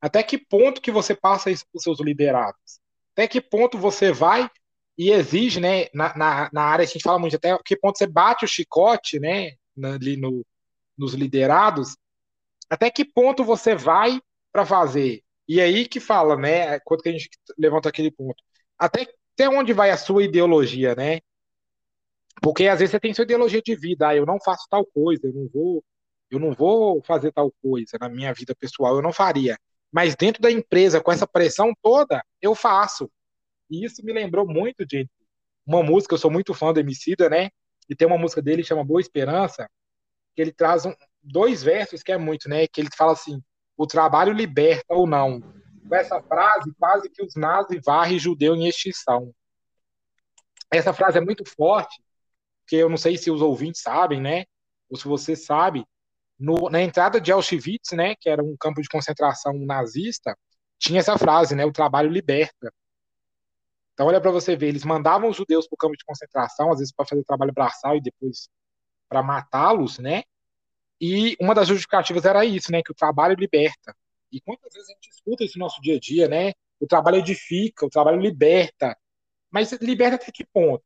Até 0.00 0.22
que 0.22 0.38
ponto 0.38 0.80
que 0.80 0.90
você 0.90 1.14
passa 1.14 1.50
isso 1.50 1.64
para 1.70 1.78
os 1.78 1.82
seus 1.82 2.00
liderados? 2.00 2.80
Até 3.12 3.26
que 3.26 3.40
ponto 3.40 3.78
você 3.78 4.12
vai 4.12 4.48
e 4.96 5.10
exige, 5.10 5.60
né? 5.60 5.86
Na, 5.92 6.16
na, 6.16 6.50
na 6.52 6.62
área 6.62 6.84
a 6.84 6.86
gente 6.86 7.02
fala 7.02 7.18
muito, 7.18 7.36
até 7.36 7.56
que 7.64 7.76
ponto 7.76 7.98
você 7.98 8.06
bate 8.06 8.44
o 8.44 8.48
chicote, 8.48 9.18
né? 9.18 9.52
Ali 9.82 10.16
no, 10.16 10.44
nos 10.96 11.14
liderados, 11.14 11.96
até 12.70 12.90
que 12.90 13.04
ponto 13.04 13.44
você 13.44 13.74
vai 13.74 14.20
para 14.52 14.66
fazer? 14.66 15.22
E 15.48 15.60
aí 15.60 15.86
que 15.88 16.00
fala, 16.00 16.36
né? 16.36 16.80
Quando 16.80 17.02
que 17.02 17.08
a 17.08 17.12
gente 17.12 17.30
levanta 17.58 17.88
aquele 17.88 18.10
ponto, 18.10 18.42
até, 18.78 19.06
até 19.34 19.48
onde 19.48 19.72
vai 19.72 19.90
a 19.90 19.96
sua 19.96 20.24
ideologia, 20.24 20.94
né? 20.94 21.20
Porque 22.42 22.66
às 22.66 22.80
vezes 22.80 22.90
você 22.92 23.00
tem 23.00 23.14
sua 23.14 23.24
ideologia 23.24 23.62
de 23.62 23.74
vida, 23.76 24.08
ah, 24.08 24.16
eu 24.16 24.26
não 24.26 24.38
faço 24.40 24.66
tal 24.68 24.84
coisa, 24.86 25.26
eu 25.26 25.32
não 25.32 25.48
vou, 25.48 25.84
eu 26.30 26.38
não 26.38 26.52
vou 26.52 27.02
fazer 27.02 27.32
tal 27.32 27.52
coisa 27.62 27.96
na 28.00 28.08
minha 28.08 28.32
vida 28.32 28.54
pessoal, 28.54 28.96
eu 28.96 29.02
não 29.02 29.12
faria. 29.12 29.58
Mas 29.92 30.16
dentro 30.16 30.42
da 30.42 30.50
empresa, 30.50 31.00
com 31.00 31.12
essa 31.12 31.26
pressão 31.26 31.72
toda, 31.82 32.24
eu 32.40 32.54
faço. 32.54 33.10
E 33.70 33.84
isso 33.84 34.04
me 34.04 34.12
lembrou 34.12 34.46
muito 34.46 34.86
de 34.86 35.08
uma 35.66 35.82
música, 35.82 36.14
eu 36.14 36.18
sou 36.18 36.30
muito 36.30 36.54
fã 36.54 36.72
do 36.72 36.80
Emicida, 36.80 37.28
né? 37.28 37.50
E 37.88 37.94
tem 37.94 38.06
uma 38.06 38.18
música 38.18 38.40
dele 38.40 38.62
que 38.62 38.68
chama 38.68 38.84
Boa 38.84 39.00
Esperança, 39.00 39.68
que 40.34 40.42
ele 40.42 40.52
traz 40.52 40.86
um, 40.86 40.94
dois 41.22 41.62
versos 41.62 42.02
que 42.02 42.12
é 42.12 42.18
muito, 42.18 42.48
né? 42.48 42.66
Que 42.66 42.80
ele 42.80 42.90
fala 42.96 43.12
assim: 43.12 43.42
o 43.76 43.86
trabalho 43.86 44.32
liberta 44.32 44.94
ou 44.94 45.06
não. 45.06 45.40
Com 45.40 45.94
essa 45.94 46.22
frase, 46.22 46.72
quase 46.78 47.10
que 47.10 47.22
os 47.22 47.34
nazis 47.34 47.80
varrem 47.84 48.18
judeu 48.18 48.54
em 48.54 48.66
extinção. 48.66 49.32
Essa 50.70 50.92
frase 50.92 51.18
é 51.18 51.20
muito 51.20 51.44
forte, 51.44 52.02
porque 52.60 52.76
eu 52.76 52.88
não 52.88 52.96
sei 52.96 53.18
se 53.18 53.30
os 53.30 53.42
ouvintes 53.42 53.82
sabem, 53.82 54.20
né? 54.20 54.44
Ou 54.88 54.96
se 54.96 55.06
você 55.06 55.36
sabe, 55.36 55.84
no, 56.38 56.68
na 56.70 56.80
entrada 56.82 57.20
de 57.20 57.30
Auschwitz, 57.30 57.92
né, 57.92 58.14
que 58.18 58.28
era 58.28 58.42
um 58.42 58.56
campo 58.58 58.82
de 58.82 58.88
concentração 58.88 59.52
nazista, 59.54 60.36
tinha 60.78 61.00
essa 61.00 61.16
frase, 61.16 61.54
né, 61.54 61.64
o 61.64 61.72
trabalho 61.72 62.10
liberta. 62.10 62.72
Então 63.94 64.06
olha 64.06 64.20
para 64.20 64.30
você 64.30 64.56
ver, 64.56 64.68
eles 64.68 64.84
mandavam 64.84 65.30
os 65.30 65.36
judeus 65.36 65.66
para 65.66 65.74
o 65.74 65.78
campo 65.78 65.96
de 65.96 66.04
concentração, 66.04 66.70
às 66.70 66.78
vezes 66.78 66.94
para 66.94 67.06
fazer 67.06 67.24
trabalho 67.24 67.52
braçal 67.52 67.96
e 67.96 68.00
depois 68.00 68.48
para 69.08 69.22
matá-los, 69.22 69.98
né? 69.98 70.22
E 71.00 71.36
uma 71.40 71.54
das 71.54 71.68
justificativas 71.68 72.24
era 72.24 72.44
isso, 72.44 72.70
né, 72.70 72.80
que 72.82 72.92
o 72.92 72.94
trabalho 72.94 73.34
liberta. 73.34 73.94
E 74.30 74.40
quantas 74.40 74.72
vezes 74.72 74.88
a 74.88 74.92
gente 74.94 75.10
escuta 75.10 75.44
isso 75.44 75.58
no 75.58 75.64
nosso 75.64 75.80
dia 75.82 75.96
a 75.96 76.00
dia, 76.00 76.28
né? 76.28 76.52
O 76.80 76.86
trabalho 76.86 77.18
edifica, 77.18 77.84
o 77.84 77.90
trabalho 77.90 78.20
liberta. 78.20 78.96
Mas 79.50 79.72
liberta 79.72 80.16
até 80.16 80.32
que 80.32 80.44
ponto? 80.44 80.84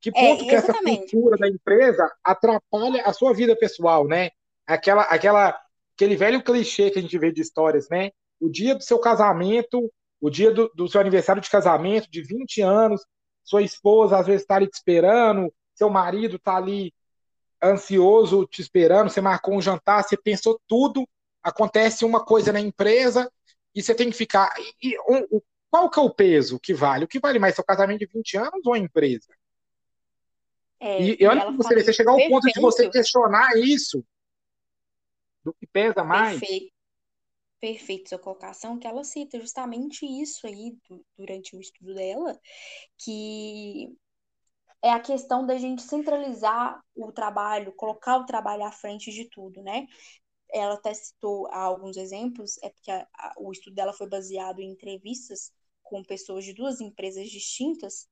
Que 0.00 0.08
é, 0.08 0.12
ponto 0.12 0.44
é, 0.44 0.48
que 0.48 0.54
essa 0.54 0.72
cultura 0.72 1.36
da 1.36 1.48
empresa 1.48 2.10
atrapalha 2.24 3.02
a 3.04 3.12
sua 3.12 3.34
vida 3.34 3.54
pessoal, 3.54 4.06
né? 4.06 4.30
Aquela, 4.66 5.02
aquela, 5.02 5.60
aquele 5.94 6.16
velho 6.16 6.42
clichê 6.42 6.90
que 6.90 6.98
a 6.98 7.02
gente 7.02 7.18
vê 7.18 7.30
de 7.30 7.42
histórias, 7.42 7.88
né? 7.90 8.10
O 8.40 8.48
dia 8.48 8.74
do 8.74 8.82
seu 8.82 8.98
casamento, 8.98 9.92
o 10.20 10.30
dia 10.30 10.52
do, 10.52 10.70
do 10.74 10.88
seu 10.88 11.00
aniversário 11.00 11.40
de 11.40 11.50
casamento, 11.50 12.10
de 12.10 12.22
20 12.22 12.60
anos, 12.60 13.04
sua 13.44 13.62
esposa 13.62 14.18
às 14.18 14.26
vezes 14.26 14.42
está 14.42 14.56
ali 14.56 14.66
te 14.66 14.74
esperando, 14.74 15.52
seu 15.74 15.88
marido 15.88 16.36
está 16.36 16.56
ali 16.56 16.92
ansioso 17.62 18.46
te 18.46 18.60
esperando, 18.60 19.10
você 19.10 19.20
marcou 19.20 19.54
um 19.54 19.60
jantar, 19.60 20.02
você 20.02 20.16
pensou 20.16 20.60
tudo, 20.66 21.08
acontece 21.42 22.04
uma 22.04 22.24
coisa 22.24 22.52
na 22.52 22.60
empresa 22.60 23.30
e 23.74 23.82
você 23.82 23.94
tem 23.94 24.10
que 24.10 24.16
ficar. 24.16 24.52
E, 24.82 24.96
um, 25.08 25.40
qual 25.70 25.90
que 25.90 25.98
é 25.98 26.02
o 26.02 26.10
peso 26.10 26.58
que 26.58 26.74
vale? 26.74 27.04
O 27.04 27.08
que 27.08 27.20
vale 27.20 27.38
mais, 27.38 27.54
seu 27.54 27.64
casamento 27.64 28.00
de 28.00 28.06
20 28.06 28.36
anos 28.36 28.66
ou 28.66 28.74
a 28.74 28.78
empresa? 28.78 29.32
É, 30.80 31.02
e, 31.02 31.16
e 31.20 31.26
olha 31.26 31.46
que 31.46 31.56
você, 31.56 31.82
você 31.82 31.92
chegar 31.92 32.12
ao 32.12 32.28
ponto 32.28 32.46
de 32.46 32.60
você 32.60 32.88
questionar 32.88 33.56
isso, 33.56 34.04
do 35.42 35.52
que 35.52 35.66
pesa 35.66 36.04
mais. 36.04 36.38
Perfeito. 36.38 36.77
Perfeito 37.60 38.08
sua 38.08 38.18
colocação, 38.18 38.78
que 38.78 38.86
ela 38.86 39.02
cita 39.02 39.40
justamente 39.40 40.06
isso 40.06 40.46
aí 40.46 40.76
durante 41.16 41.56
o 41.56 41.60
estudo 41.60 41.92
dela, 41.92 42.38
que 42.96 43.96
é 44.82 44.90
a 44.90 45.00
questão 45.00 45.44
da 45.44 45.58
gente 45.58 45.82
centralizar 45.82 46.80
o 46.94 47.10
trabalho, 47.10 47.74
colocar 47.74 48.18
o 48.18 48.26
trabalho 48.26 48.64
à 48.64 48.70
frente 48.70 49.10
de 49.10 49.28
tudo, 49.28 49.60
né? 49.62 49.86
Ela 50.52 50.74
até 50.74 50.94
citou 50.94 51.48
alguns 51.52 51.96
exemplos, 51.96 52.58
é 52.62 52.70
porque 52.70 52.90
a, 52.90 53.06
a, 53.14 53.34
o 53.38 53.52
estudo 53.52 53.74
dela 53.74 53.92
foi 53.92 54.08
baseado 54.08 54.60
em 54.60 54.70
entrevistas 54.70 55.52
com 55.82 56.02
pessoas 56.04 56.44
de 56.44 56.54
duas 56.54 56.80
empresas 56.80 57.28
distintas, 57.28 58.08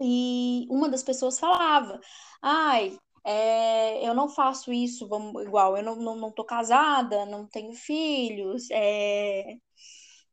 e 0.00 0.66
uma 0.70 0.88
das 0.88 1.02
pessoas 1.02 1.38
falava: 1.38 2.00
ai, 2.40 2.98
é, 3.24 4.06
eu 4.08 4.14
não 4.14 4.28
faço 4.28 4.72
isso 4.72 5.06
vamos, 5.08 5.42
igual, 5.44 5.76
eu 5.76 5.82
não, 5.82 5.96
não, 5.96 6.16
não 6.16 6.32
tô 6.32 6.44
casada, 6.44 7.26
não 7.26 7.46
tenho 7.46 7.72
filhos, 7.74 8.68
é, 8.70 9.56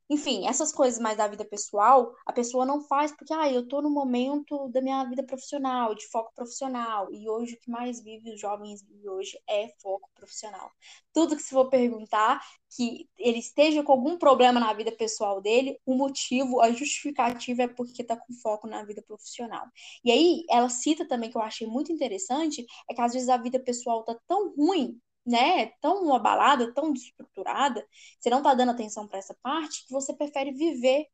enfim, 0.10 0.48
essas 0.48 0.72
coisas 0.72 1.00
mais 1.00 1.18
da 1.18 1.28
vida 1.28 1.44
pessoal, 1.44 2.16
a 2.26 2.32
pessoa 2.32 2.66
não 2.66 2.82
faz 2.82 3.12
porque, 3.12 3.34
ah, 3.34 3.52
eu 3.52 3.68
tô 3.68 3.82
no 3.82 3.90
momento 3.90 4.70
da 4.70 4.82
minha 4.82 5.04
vida 5.06 5.24
profissional, 5.24 5.94
de 5.94 6.08
foco 6.08 6.32
profissional. 6.34 7.12
E 7.12 7.30
hoje 7.30 7.56
o 7.56 7.60
que 7.60 7.70
mais 7.70 8.02
vive 8.02 8.34
os 8.34 8.40
jovens 8.40 8.86
hoje 9.06 9.38
é 9.50 9.70
foco 9.82 10.10
profissional. 10.16 10.72
Tudo 11.14 11.36
que 11.36 11.42
se 11.42 11.50
for 11.50 11.70
perguntar, 11.70 12.42
que 12.76 13.10
ele 13.18 13.40
esteja 13.40 13.84
com 13.84 13.92
algum 13.92 14.18
problema 14.18 14.60
na 14.60 14.74
vida 14.74 14.92
pessoal 14.92 15.42
dele, 15.42 15.80
o 15.86 15.96
motivo, 15.96 16.62
a 16.62 16.72
justificativa 16.72 17.64
é 17.64 17.68
porque 17.68 18.04
tá 18.04 18.16
com 18.16 18.34
foco 18.42 18.68
na 18.68 18.84
vida 18.84 19.02
profissional. 19.02 19.66
E 20.04 20.12
aí, 20.12 20.46
ela 20.50 20.70
cita 20.70 21.08
também, 21.08 21.30
que 21.30 21.38
eu 21.38 21.42
achei 21.42 21.68
muito 21.68 21.92
interessante, 21.92 22.66
é 22.90 22.94
que 22.94 23.02
às 23.02 23.14
vezes 23.14 23.30
a 23.30 23.38
vida 23.38 23.60
pessoal 23.60 24.04
tá 24.04 24.18
tão 24.28 24.54
ruim 24.56 25.00
né, 25.28 25.68
tão 25.82 26.16
abalada, 26.16 26.74
tão 26.74 26.94
desestruturada, 26.94 27.86
você 28.20 28.30
não 28.30 28.42
tá 28.42 28.54
dando 28.54 28.72
atenção 28.72 29.08
para 29.08 29.20
essa 29.20 29.36
parte 29.44 29.86
que 29.86 29.92
você 29.92 30.14
prefere 30.14 30.52
viver. 30.52 31.06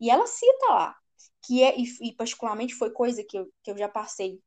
E 0.00 0.10
ela 0.10 0.26
cita 0.26 0.66
lá, 0.66 0.96
que 1.42 1.62
é, 1.62 1.78
e, 1.78 1.84
e 2.00 2.12
particularmente 2.14 2.74
foi 2.74 2.90
coisa 2.90 3.22
que 3.22 3.38
eu, 3.38 3.50
que 3.62 3.70
eu 3.70 3.78
já 3.78 3.88
passei 3.88 4.42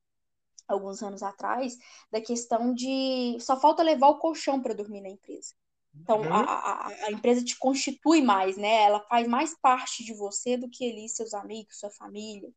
alguns 0.68 1.02
anos 1.02 1.24
atrás, 1.24 1.78
da 2.12 2.22
questão 2.22 2.74
de 2.74 3.38
só 3.40 3.60
falta 3.60 3.82
levar 3.82 4.10
o 4.10 4.20
colchão 4.20 4.62
para 4.62 4.74
dormir 4.74 5.02
na 5.02 5.10
empresa. 5.10 5.54
Então, 5.96 6.22
uhum. 6.22 6.34
a, 6.34 6.42
a, 6.42 6.88
a, 6.88 7.12
empresa 7.12 7.44
te 7.44 7.58
constitui 7.58 8.22
mais, 8.22 8.58
né? 8.58 8.84
Ela 8.84 9.00
faz 9.02 9.28
mais 9.28 9.56
parte 9.60 10.04
de 10.04 10.14
você 10.14 10.58
do 10.58 10.70
que 10.70 10.90
ali 10.90 11.08
seus 11.08 11.34
amigos, 11.34 11.80
sua 11.80 11.92
família. 11.92 12.52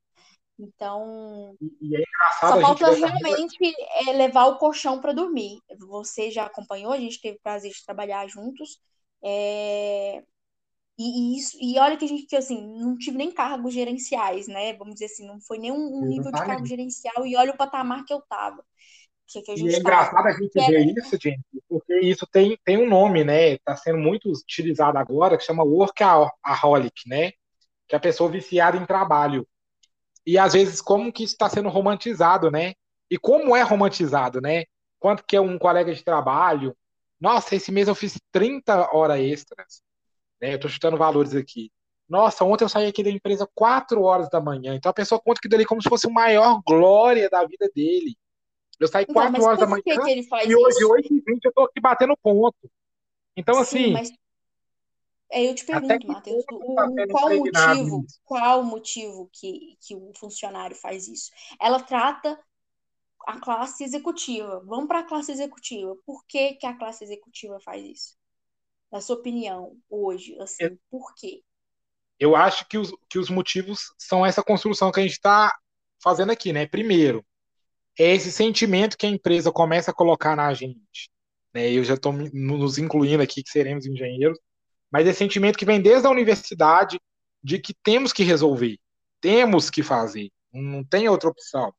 Então, 0.59 1.55
é 1.92 2.03
só 2.40 2.61
falta 2.61 2.90
realmente 2.90 3.75
é, 4.09 4.12
levar 4.12 4.47
o 4.47 4.57
colchão 4.57 5.01
para 5.01 5.12
dormir. 5.12 5.59
Você 5.79 6.31
já 6.31 6.47
acompanhou, 6.47 6.92
a 6.92 6.99
gente 6.99 7.21
teve 7.21 7.37
o 7.37 7.42
prazer 7.42 7.71
de 7.71 7.85
trabalhar 7.85 8.27
juntos. 8.27 8.81
É... 9.23 10.23
E, 10.99 11.05
e, 11.05 11.38
isso, 11.38 11.59
e 11.61 11.79
olha 11.79 11.97
que 11.99 12.07
a 12.07 12.09
gente, 12.09 12.25
que, 12.25 12.37
assim, 12.37 12.66
não 12.79 12.97
tive 12.97 13.19
nem 13.19 13.31
cargos 13.31 13.75
gerenciais, 13.75 14.49
né? 14.49 14.73
Vamos 14.73 14.95
dizer 14.95 15.07
assim, 15.07 15.27
não 15.27 15.38
foi 15.38 15.59
nem 15.59 15.71
um, 15.71 16.07
nível 16.07 16.33
de 16.33 16.42
cargo 16.42 16.64
gerencial, 16.64 17.27
e 17.27 17.37
olha 17.37 17.53
o 17.53 17.57
patamar 17.57 18.03
que 18.07 18.14
eu 18.14 18.23
tava. 18.23 18.64
Que, 19.27 19.42
que 19.42 19.53
e 19.57 19.75
é 19.75 19.79
engraçado 19.79 20.27
a 20.27 20.33
gente 20.33 20.55
ver 20.55 20.75
é... 20.75 20.85
isso, 20.85 21.19
gente, 21.21 21.42
porque 21.69 22.01
isso 22.01 22.27
tem, 22.27 22.59
tem 22.64 22.79
um 22.79 22.88
nome, 22.88 23.25
né? 23.25 23.55
Está 23.55 23.77
sendo 23.77 23.99
muito 23.99 24.31
utilizado 24.31 24.97
agora, 24.97 25.37
que 25.37 25.45
chama 25.45 25.64
workaholic, 25.64 27.07
né? 27.07 27.33
Que 27.87 27.95
é 27.95 27.97
a 27.97 28.01
pessoa 28.01 28.31
viciada 28.31 28.79
em 28.79 28.87
trabalho 28.87 29.47
e 30.26 30.38
às 30.38 30.52
vezes 30.54 30.80
como 30.80 31.12
que 31.12 31.22
isso 31.22 31.34
está 31.34 31.48
sendo 31.48 31.68
romantizado, 31.68 32.50
né? 32.50 32.74
E 33.10 33.16
como 33.16 33.54
é 33.54 33.62
romantizado, 33.62 34.40
né? 34.40 34.64
Quanto 34.98 35.24
que 35.24 35.36
é 35.36 35.40
um 35.40 35.58
colega 35.58 35.94
de 35.94 36.02
trabalho, 36.02 36.76
nossa, 37.20 37.54
esse 37.54 37.70
mês 37.70 37.88
eu 37.88 37.94
fiz 37.94 38.18
30 38.32 38.94
horas 38.94 39.20
extras, 39.20 39.82
né? 40.40 40.54
Eu 40.54 40.60
tô 40.60 40.68
chutando 40.68 40.96
valores 40.96 41.34
aqui. 41.34 41.70
Nossa, 42.08 42.44
ontem 42.44 42.64
eu 42.64 42.68
saí 42.68 42.86
aqui 42.86 43.02
da 43.02 43.10
empresa 43.10 43.48
4 43.54 44.02
horas 44.02 44.28
da 44.28 44.40
manhã. 44.40 44.74
Então 44.74 44.90
a 44.90 44.94
pessoa 44.94 45.20
conta 45.20 45.40
que 45.40 45.48
dele 45.48 45.64
como 45.64 45.82
se 45.82 45.88
fosse 45.88 46.08
a 46.08 46.10
maior 46.10 46.60
glória 46.66 47.28
da 47.30 47.44
vida 47.44 47.70
dele. 47.74 48.16
Eu 48.78 48.88
saí 48.88 49.06
4 49.06 49.30
então, 49.30 49.44
horas 49.46 49.58
da 49.58 49.66
manhã 49.66 49.82
que 49.82 49.92
e 50.48 50.56
hoje, 50.56 50.84
8 50.84 51.14
e 51.14 51.22
20, 51.24 51.44
eu 51.44 51.52
tô 51.52 51.62
aqui 51.62 51.80
batendo 51.80 52.16
ponto. 52.22 52.70
Então, 53.36 53.54
Sim, 53.56 53.60
assim, 53.60 53.92
mas 53.92 54.10
é, 54.10 54.14
eu 55.30 55.54
te 55.54 55.64
pergunto, 55.64 56.06
Matheus, 56.06 56.44
qual 57.10 57.32
o 57.32 57.38
motivo, 57.38 58.06
qual 58.24 58.60
o 58.60 58.64
motivo 58.64 59.30
que, 59.32 59.76
que 59.80 59.94
o 59.94 60.12
funcionário 60.16 60.76
faz 60.76 61.08
isso? 61.08 61.30
Ela 61.60 61.80
trata 61.80 62.38
a 63.26 63.40
classe 63.40 63.82
executiva. 63.82 64.62
Vamos 64.64 64.86
para 64.86 65.00
a 65.00 65.04
classe 65.04 65.32
executiva. 65.32 65.96
Por 66.06 66.24
que, 66.26 66.54
que 66.54 66.66
a 66.66 66.76
classe 66.76 67.02
executiva 67.02 67.58
faz 67.60 67.84
isso? 67.84 68.16
Na 68.90 69.00
sua 69.00 69.16
opinião, 69.16 69.76
hoje, 69.90 70.38
assim, 70.40 70.64
eu, 70.64 70.78
por 70.88 71.12
quê? 71.16 71.42
Eu 72.20 72.36
acho 72.36 72.66
que 72.68 72.78
os, 72.78 72.94
que 73.10 73.18
os 73.18 73.28
motivos 73.28 73.92
são 73.98 74.24
essa 74.24 74.44
construção 74.44 74.92
que 74.92 75.00
a 75.00 75.02
gente 75.02 75.12
está 75.12 75.52
fazendo 76.00 76.30
aqui, 76.30 76.52
né? 76.52 76.66
Primeiro, 76.66 77.26
é 77.98 78.14
esse 78.14 78.30
sentimento 78.30 78.96
que 78.96 79.06
a 79.06 79.10
empresa 79.10 79.50
começa 79.50 79.90
a 79.90 79.94
colocar 79.94 80.36
na 80.36 80.54
gente. 80.54 81.10
Né? 81.52 81.72
Eu 81.72 81.82
já 81.82 81.94
estou 81.94 82.12
nos 82.12 82.78
incluindo 82.78 83.22
aqui 83.22 83.42
que 83.42 83.50
seremos 83.50 83.86
engenheiros 83.86 84.38
mas 84.90 85.07
esse 85.07 85.18
sentimento 85.18 85.59
que 85.59 85.64
vem 85.64 85.81
desde 85.81 86.07
a 86.07 86.11
universidade 86.11 87.01
de 87.42 87.59
que 87.59 87.75
temos 87.75 88.12
que 88.12 88.22
resolver, 88.22 88.79
temos 89.20 89.70
que 89.70 89.83
fazer, 89.83 90.31
não 90.53 90.85
tem 90.85 91.09
outra 91.09 91.29
opção. 91.29 91.72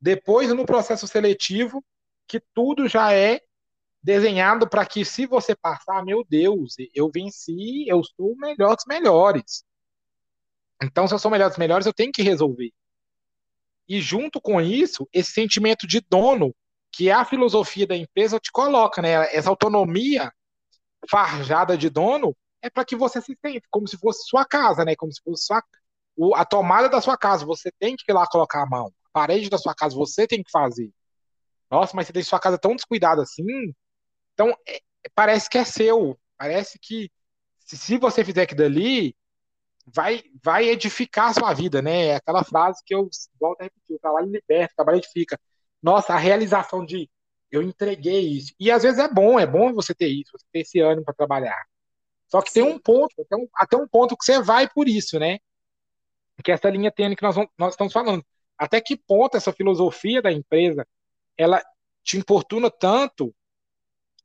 Depois, 0.00 0.52
no 0.52 0.66
processo 0.66 1.06
seletivo, 1.06 1.82
que 2.26 2.40
tudo 2.54 2.88
já 2.88 3.12
é 3.12 3.40
desenhado 4.02 4.68
para 4.68 4.84
que, 4.84 5.04
se 5.04 5.26
você 5.26 5.56
passar, 5.56 6.04
meu 6.04 6.24
Deus, 6.28 6.74
eu 6.94 7.10
venci, 7.10 7.88
eu 7.88 8.02
sou 8.04 8.32
o 8.32 8.36
melhor 8.36 8.76
dos 8.76 8.84
melhores. 8.86 9.64
Então, 10.82 11.08
se 11.08 11.14
eu 11.14 11.18
sou 11.18 11.30
o 11.30 11.32
melhor 11.32 11.48
dos 11.48 11.58
melhores, 11.58 11.86
eu 11.86 11.92
tenho 11.94 12.12
que 12.12 12.22
resolver. 12.22 12.70
E 13.88 14.00
junto 14.00 14.40
com 14.40 14.60
isso, 14.60 15.08
esse 15.12 15.32
sentimento 15.32 15.86
de 15.86 16.00
dono, 16.00 16.54
que 16.92 17.08
é 17.08 17.12
a 17.12 17.24
filosofia 17.24 17.86
da 17.86 17.96
empresa, 17.96 18.38
te 18.38 18.52
coloca, 18.52 19.00
né? 19.00 19.34
Essa 19.34 19.50
autonomia 19.50 20.32
farjada 21.10 21.76
de 21.76 21.90
dono 21.90 22.36
é 22.62 22.70
para 22.70 22.84
que 22.84 22.96
você 22.96 23.20
se 23.20 23.36
sente 23.44 23.66
como 23.70 23.86
se 23.86 23.96
fosse 23.98 24.26
sua 24.28 24.44
casa, 24.44 24.84
né? 24.84 24.96
Como 24.96 25.12
se 25.12 25.20
fosse 25.22 25.46
sua, 25.46 25.62
O, 26.16 26.34
a 26.34 26.44
tomada 26.44 26.88
da 26.88 27.00
sua 27.00 27.16
casa, 27.16 27.44
você 27.44 27.70
tem 27.78 27.96
que 27.96 28.04
ir 28.10 28.14
lá 28.14 28.26
colocar 28.26 28.62
a 28.62 28.66
mão. 28.66 28.86
A 29.06 29.10
parede 29.12 29.50
da 29.50 29.58
sua 29.58 29.74
casa, 29.74 29.94
você 29.94 30.26
tem 30.26 30.42
que 30.42 30.50
fazer. 30.50 30.90
Nossa, 31.70 31.94
mas 31.96 32.06
você 32.06 32.12
deixa 32.12 32.30
sua 32.30 32.40
casa 32.40 32.58
tão 32.58 32.74
descuidada 32.76 33.22
assim. 33.22 33.44
Então, 34.34 34.50
é, 34.68 34.80
parece 35.14 35.48
que 35.50 35.58
é 35.58 35.64
seu. 35.64 36.18
Parece 36.38 36.78
que 36.80 37.10
se, 37.58 37.76
se 37.76 37.98
você 37.98 38.24
fizer 38.24 38.42
aquilo 38.42 38.60
dali, 38.60 39.16
vai, 39.86 40.22
vai 40.42 40.68
edificar 40.68 41.30
a 41.30 41.34
sua 41.34 41.52
vida, 41.54 41.82
né? 41.82 42.06
É 42.08 42.16
aquela 42.16 42.44
frase 42.44 42.82
que 42.84 42.94
eu 42.94 43.08
volto 43.40 43.60
a 43.60 43.64
repetir: 43.64 43.96
o 43.96 43.98
trabalho 43.98 44.30
liberta, 44.30 44.72
o 44.72 44.76
trabalho 44.76 44.98
edifica. 44.98 45.38
Nossa, 45.82 46.14
a 46.14 46.18
realização 46.18 46.84
de 46.84 47.10
eu 47.50 47.62
entreguei 47.62 48.20
isso. 48.20 48.54
E 48.58 48.70
às 48.70 48.82
vezes 48.82 48.98
é 48.98 49.08
bom, 49.08 49.38
é 49.38 49.46
bom 49.46 49.72
você 49.72 49.94
ter 49.94 50.08
isso, 50.08 50.32
você 50.32 50.46
ter 50.52 50.60
esse 50.60 50.80
ânimo 50.80 51.04
para 51.04 51.14
trabalhar. 51.14 51.64
Só 52.28 52.42
que 52.42 52.50
Sim. 52.50 52.64
tem 52.64 52.72
um 52.72 52.78
ponto, 52.78 53.14
até 53.20 53.36
um, 53.36 53.48
até 53.54 53.76
um 53.76 53.86
ponto 53.86 54.16
que 54.16 54.24
você 54.24 54.42
vai 54.42 54.68
por 54.68 54.88
isso, 54.88 55.18
né? 55.18 55.38
Que 56.42 56.50
é 56.50 56.54
essa 56.54 56.68
linha 56.68 56.90
tênue 56.90 57.16
que 57.16 57.22
nós, 57.22 57.36
nós 57.56 57.74
estamos 57.74 57.92
falando. 57.92 58.24
Até 58.58 58.80
que 58.80 58.96
ponto 58.96 59.36
essa 59.36 59.52
filosofia 59.52 60.20
da 60.20 60.32
empresa 60.32 60.86
ela 61.36 61.62
te 62.02 62.16
importuna 62.18 62.70
tanto 62.70 63.34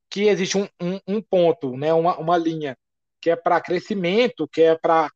que 0.10 0.28
existe 0.28 0.58
um, 0.58 0.68
um, 0.82 1.00
um 1.08 1.22
ponto, 1.22 1.78
né? 1.78 1.94
uma, 1.94 2.18
uma 2.18 2.38
linha 2.38 2.78
que 3.22 3.30
é 3.30 3.36
para 3.36 3.62
crescimento, 3.62 4.48
que 4.48 4.62
é 4.62 4.76
para 4.76 5.10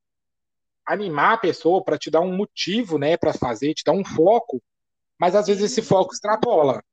animar 0.85 1.33
a 1.33 1.37
pessoa, 1.37 1.83
para 1.83 1.97
te 1.97 2.11
dar 2.11 2.21
um 2.21 2.35
motivo 2.35 2.97
né, 2.97 3.17
para 3.17 3.33
fazer, 3.33 3.73
te 3.73 3.83
dar 3.83 3.93
um 3.93 4.03
foco, 4.03 4.61
mas 5.17 5.35
às 5.35 5.47
vezes 5.47 5.63
esse 5.63 5.81
foco 5.81 6.13
extrapola. 6.13 6.83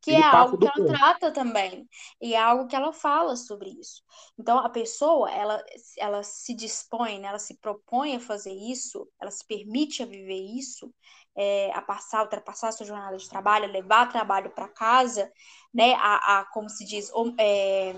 Que 0.00 0.12
é 0.12 0.22
algo 0.22 0.56
que 0.56 0.66
ela 0.66 0.74
ponto. 0.74 0.86
trata 0.86 1.32
também. 1.32 1.88
E 2.20 2.34
é 2.34 2.38
algo 2.38 2.66
que 2.66 2.76
ela 2.76 2.92
fala 2.92 3.36
sobre 3.36 3.70
isso. 3.70 4.02
Então, 4.38 4.58
a 4.58 4.68
pessoa, 4.68 5.30
ela, 5.30 5.62
ela 5.98 6.22
se 6.22 6.54
dispõe, 6.54 7.18
né, 7.18 7.28
ela 7.28 7.38
se 7.38 7.58
propõe 7.58 8.16
a 8.16 8.20
fazer 8.20 8.52
isso, 8.52 9.08
ela 9.20 9.30
se 9.30 9.46
permite 9.46 10.02
a 10.02 10.06
viver 10.06 10.40
isso, 10.40 10.92
é, 11.36 11.72
a 11.72 11.82
passar, 11.82 12.22
ultrapassar 12.22 12.68
a 12.68 12.72
sua 12.72 12.86
jornada 12.86 13.16
de 13.16 13.28
trabalho, 13.28 13.70
levar 13.70 14.10
trabalho 14.10 14.50
para 14.50 14.68
casa, 14.68 15.30
né, 15.72 15.94
a, 15.94 16.40
a, 16.40 16.44
como 16.52 16.68
se 16.68 16.84
diz, 16.84 17.10
é, 17.38 17.94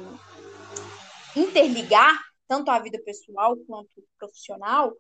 interligar 1.37 2.19
tanto 2.49 2.71
a 2.71 2.79
vida 2.79 3.01
pessoal 3.05 3.57
quanto 3.67 3.91
profissional, 4.19 4.93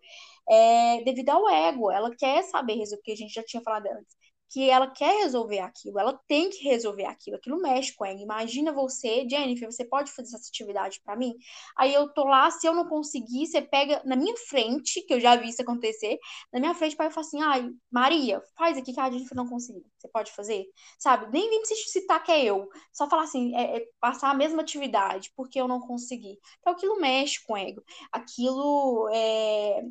é, 0.48 1.02
devido 1.04 1.30
ao 1.30 1.48
ego. 1.48 1.90
Ela 1.90 2.14
quer 2.14 2.42
saber, 2.42 2.82
o 2.82 3.02
que 3.02 3.12
a 3.12 3.16
gente 3.16 3.32
já 3.32 3.42
tinha 3.42 3.62
falado 3.62 3.86
antes, 3.86 4.15
que 4.48 4.70
ela 4.70 4.88
quer 4.88 5.22
resolver 5.22 5.58
aquilo, 5.58 5.98
ela 5.98 6.18
tem 6.26 6.50
que 6.50 6.62
resolver 6.64 7.04
aquilo, 7.04 7.36
aquilo 7.36 7.60
mexe 7.60 7.94
com 7.94 8.04
ela. 8.04 8.20
Imagina 8.20 8.72
você, 8.72 9.26
Jennifer, 9.28 9.70
você 9.70 9.84
pode 9.84 10.12
fazer 10.12 10.36
essa 10.36 10.48
atividade 10.48 11.00
para 11.04 11.16
mim? 11.16 11.34
Aí 11.76 11.92
eu 11.92 12.12
tô 12.12 12.24
lá, 12.24 12.50
se 12.50 12.66
eu 12.66 12.74
não 12.74 12.88
conseguir, 12.88 13.46
você 13.46 13.60
pega 13.60 14.00
na 14.04 14.16
minha 14.16 14.36
frente, 14.36 15.02
que 15.02 15.14
eu 15.14 15.20
já 15.20 15.36
vi 15.36 15.48
isso 15.48 15.62
acontecer, 15.62 16.18
na 16.52 16.60
minha 16.60 16.74
frente, 16.74 16.96
pai 16.96 17.10
fala 17.10 17.26
assim: 17.26 17.42
ai, 17.42 17.70
Maria, 17.90 18.42
faz 18.56 18.78
aqui 18.78 18.92
que 18.92 19.00
a 19.00 19.10
Jennifer 19.10 19.36
não 19.36 19.48
conseguiu. 19.48 19.84
Você 19.98 20.08
pode 20.08 20.32
fazer? 20.32 20.66
Sabe? 20.98 21.30
Nem 21.32 21.50
me 21.50 21.66
citar 21.66 22.22
que 22.22 22.30
é 22.30 22.44
eu. 22.44 22.68
Só 22.92 23.08
falar 23.08 23.24
assim, 23.24 23.54
é, 23.56 23.78
é 23.78 23.86
passar 24.00 24.30
a 24.30 24.34
mesma 24.34 24.62
atividade, 24.62 25.32
porque 25.36 25.60
eu 25.60 25.68
não 25.68 25.80
consegui. 25.80 26.38
Então 26.60 26.72
aquilo 26.72 27.00
mexe 27.00 27.44
com 27.44 27.54
o 27.54 27.56
ego. 27.56 27.82
Aquilo 28.12 29.08
é. 29.12 29.82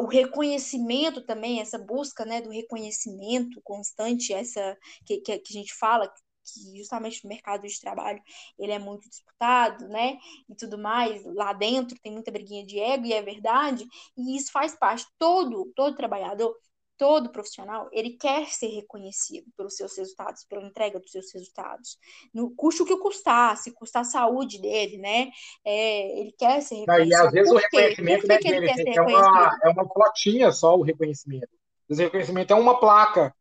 O 0.00 0.06
reconhecimento 0.06 1.24
também, 1.24 1.60
essa 1.60 1.78
busca 1.78 2.24
né, 2.24 2.40
do 2.40 2.50
reconhecimento 2.50 3.60
com 3.62 3.77
constante, 3.78 4.32
essa 4.32 4.76
que, 5.06 5.18
que, 5.18 5.38
que 5.38 5.56
a 5.56 5.60
gente 5.60 5.74
fala, 5.74 6.08
que 6.08 6.76
justamente 6.76 7.22
no 7.22 7.28
mercado 7.28 7.66
de 7.66 7.80
trabalho 7.80 8.20
ele 8.58 8.72
é 8.72 8.78
muito 8.78 9.08
disputado, 9.08 9.86
né? 9.88 10.18
E 10.48 10.54
tudo 10.54 10.78
mais, 10.78 11.24
lá 11.24 11.52
dentro 11.52 11.98
tem 12.02 12.12
muita 12.12 12.30
briguinha 12.30 12.66
de 12.66 12.78
ego, 12.78 13.06
e 13.06 13.12
é 13.12 13.22
verdade, 13.22 13.86
e 14.16 14.36
isso 14.36 14.50
faz 14.50 14.74
parte. 14.74 15.06
Todo, 15.18 15.72
todo 15.76 15.96
trabalhador, 15.96 16.56
todo 16.96 17.30
profissional, 17.30 17.88
ele 17.92 18.16
quer 18.16 18.46
ser 18.48 18.66
reconhecido 18.68 19.46
pelos 19.56 19.76
seus 19.76 19.96
resultados, 19.96 20.44
pela 20.44 20.66
entrega 20.66 20.98
dos 20.98 21.12
seus 21.12 21.32
resultados. 21.32 21.96
No 22.34 22.50
custo 22.56 22.84
que 22.84 22.96
custar, 22.96 23.56
se 23.56 23.70
custar 23.70 24.02
a 24.02 24.04
saúde 24.04 24.60
dele, 24.60 24.98
né? 24.98 25.30
É, 25.64 26.20
ele 26.20 26.32
quer 26.32 26.60
ser 26.60 26.76
reconhecido. 26.80 27.10
E 27.10 27.14
às 27.14 27.30
vezes 27.30 27.52
o 27.52 27.56
reconhecimento 27.56 28.26
né, 28.26 28.38
que 28.38 28.48
ele 28.48 28.66
quer 28.66 28.74
ser 28.74 28.88
é, 28.88 29.00
uma, 29.00 29.58
é 29.62 29.68
uma 29.68 29.88
platinha 29.88 30.50
só 30.50 30.76
o 30.76 30.82
reconhecimento. 30.82 31.48
O 31.88 31.94
reconhecimento 31.94 32.52
é 32.52 32.56
uma 32.56 32.78
placa 32.78 33.34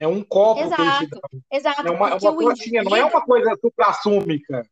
é 0.00 0.08
um 0.08 0.24
copo 0.24 0.62
exato, 0.62 1.08
que 1.08 1.36
eles 1.36 1.44
Exato, 1.52 1.86
é 1.86 1.90
uma, 1.90 2.08
é 2.08 2.14
uma 2.14 2.36
plantinha, 2.36 2.82
não 2.82 2.96
é 2.96 3.04
uma 3.04 3.20
coisa 3.20 3.54
supra-súmica. 3.60 4.66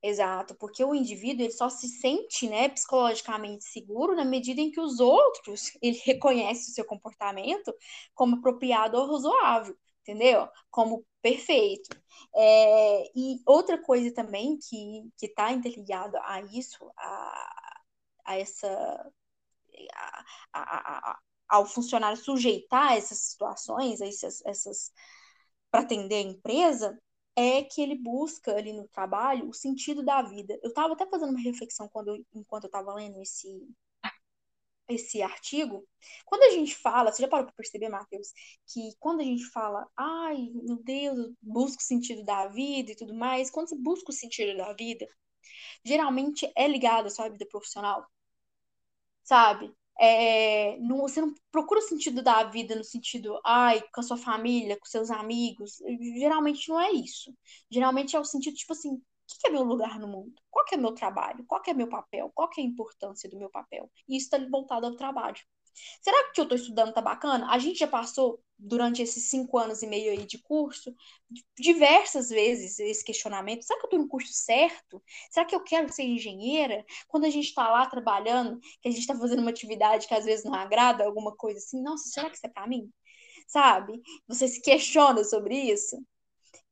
Exato, 0.00 0.54
porque 0.54 0.84
o 0.84 0.94
indivíduo 0.94 1.44
ele 1.44 1.52
só 1.52 1.68
se 1.68 1.88
sente 1.88 2.48
né, 2.48 2.68
psicologicamente 2.68 3.64
seguro 3.64 4.16
na 4.16 4.24
medida 4.24 4.60
em 4.60 4.70
que 4.70 4.80
os 4.80 5.00
outros 5.00 5.72
ele 5.82 6.00
reconhece 6.04 6.70
o 6.70 6.74
seu 6.74 6.84
comportamento 6.84 7.74
como 8.14 8.36
apropriado 8.36 8.96
ou 8.96 9.12
razoável, 9.12 9.76
entendeu? 10.00 10.48
Como 10.70 11.04
perfeito. 11.20 11.96
É, 12.34 13.10
e 13.16 13.40
outra 13.46 13.78
coisa 13.78 14.14
também 14.14 14.58
que 14.58 15.10
está 15.20 15.52
interligada 15.52 16.20
a 16.24 16.40
isso, 16.40 16.90
a, 16.96 17.82
a 18.24 18.38
essa 18.38 19.12
a, 19.94 20.24
a, 20.52 21.18
ao 21.52 21.66
funcionário 21.66 22.16
sujeitar 22.16 22.94
essas 22.96 23.18
situações, 23.18 24.00
essas, 24.00 24.42
essas 24.46 24.90
para 25.70 25.82
atender 25.82 26.16
a 26.16 26.20
empresa, 26.20 26.98
é 27.36 27.62
que 27.62 27.82
ele 27.82 27.96
busca 27.96 28.56
ali 28.56 28.72
no 28.72 28.88
trabalho 28.88 29.48
o 29.48 29.52
sentido 29.54 30.02
da 30.02 30.22
vida. 30.22 30.58
Eu 30.62 30.70
estava 30.70 30.94
até 30.94 31.06
fazendo 31.06 31.30
uma 31.30 31.40
reflexão 31.40 31.88
quando 31.88 32.08
eu, 32.08 32.24
enquanto 32.34 32.64
eu 32.64 32.68
estava 32.68 32.94
lendo 32.94 33.20
esse 33.20 33.48
esse 34.88 35.22
artigo, 35.22 35.86
quando 36.26 36.42
a 36.42 36.50
gente 36.50 36.74
fala, 36.76 37.10
você 37.10 37.22
já 37.22 37.28
parou 37.28 37.46
para 37.46 37.54
perceber, 37.54 37.88
Matheus, 37.88 38.28
que 38.66 38.94
quando 38.98 39.20
a 39.20 39.24
gente 39.24 39.44
fala, 39.46 39.86
ai, 39.96 40.50
meu 40.52 40.76
Deus, 40.82 41.32
busca 41.40 41.80
o 41.82 41.84
sentido 41.86 42.24
da 42.24 42.48
vida 42.48 42.92
e 42.92 42.96
tudo 42.96 43.14
mais, 43.14 43.50
quando 43.50 43.68
você 43.68 43.76
busca 43.76 44.10
o 44.10 44.14
sentido 44.14 44.56
da 44.56 44.72
vida, 44.74 45.06
geralmente 45.84 46.50
é 46.56 46.68
ligado 46.68 47.06
à 47.06 47.10
sua 47.10 47.28
vida 47.30 47.46
profissional, 47.46 48.06
sabe? 49.22 49.72
É, 50.00 50.78
não, 50.78 50.98
você 50.98 51.20
não 51.20 51.34
procura 51.50 51.80
o 51.80 51.82
sentido 51.82 52.22
da 52.22 52.42
vida 52.44 52.74
no 52.74 52.84
sentido, 52.84 53.40
ai, 53.44 53.82
com 53.92 54.00
a 54.00 54.02
sua 54.04 54.16
família, 54.16 54.78
com 54.78 54.86
seus 54.86 55.10
amigos. 55.10 55.78
Geralmente 56.18 56.68
não 56.68 56.80
é 56.80 56.90
isso. 56.92 57.34
Geralmente 57.70 58.16
é 58.16 58.20
o 58.20 58.24
sentido, 58.24 58.56
tipo 58.56 58.72
assim, 58.72 58.94
o 58.94 59.02
que 59.40 59.48
é 59.48 59.50
meu 59.50 59.62
lugar 59.62 59.98
no 59.98 60.08
mundo? 60.08 60.34
Qual 60.50 60.64
é 60.72 60.76
meu 60.76 60.92
trabalho? 60.92 61.44
Qual 61.46 61.62
é 61.66 61.74
meu 61.74 61.88
papel? 61.88 62.30
Qual 62.34 62.50
é 62.56 62.60
a 62.60 62.64
importância 62.64 63.28
do 63.30 63.38
meu 63.38 63.50
papel? 63.50 63.90
E 64.08 64.16
isso 64.16 64.26
está 64.26 64.38
voltado 64.50 64.86
ao 64.86 64.96
trabalho. 64.96 65.40
Será 66.00 66.24
que 66.24 66.30
o 66.30 66.32
que 66.32 66.40
eu 66.40 66.44
estou 66.44 66.58
estudando 66.58 66.92
tá 66.92 67.00
bacana? 67.00 67.50
A 67.50 67.58
gente 67.58 67.78
já 67.78 67.86
passou, 67.86 68.40
durante 68.58 69.02
esses 69.02 69.28
cinco 69.28 69.58
anos 69.58 69.82
e 69.82 69.86
meio 69.86 70.12
aí 70.12 70.24
de 70.24 70.38
curso, 70.38 70.94
diversas 71.58 72.28
vezes 72.28 72.78
esse 72.78 73.04
questionamento. 73.04 73.64
Será 73.64 73.78
que 73.78 73.86
eu 73.86 73.88
estou 73.88 73.98
no 74.00 74.08
curso 74.08 74.32
certo? 74.32 75.02
Será 75.30 75.44
que 75.44 75.54
eu 75.54 75.60
quero 75.60 75.92
ser 75.92 76.04
engenheira? 76.04 76.84
Quando 77.08 77.24
a 77.24 77.30
gente 77.30 77.48
está 77.48 77.68
lá 77.68 77.86
trabalhando, 77.86 78.60
que 78.80 78.88
a 78.88 78.90
gente 78.90 79.00
está 79.00 79.16
fazendo 79.18 79.40
uma 79.40 79.50
atividade 79.50 80.06
que 80.06 80.14
às 80.14 80.24
vezes 80.24 80.44
não 80.44 80.54
agrada, 80.54 81.04
alguma 81.04 81.34
coisa 81.34 81.58
assim, 81.58 81.82
nossa, 81.82 82.08
será 82.08 82.30
que 82.30 82.36
isso 82.36 82.46
é 82.46 82.50
para 82.50 82.68
mim? 82.68 82.88
Sabe? 83.48 84.00
Você 84.28 84.46
se 84.46 84.62
questiona 84.62 85.24
sobre 85.24 85.56
isso? 85.56 86.00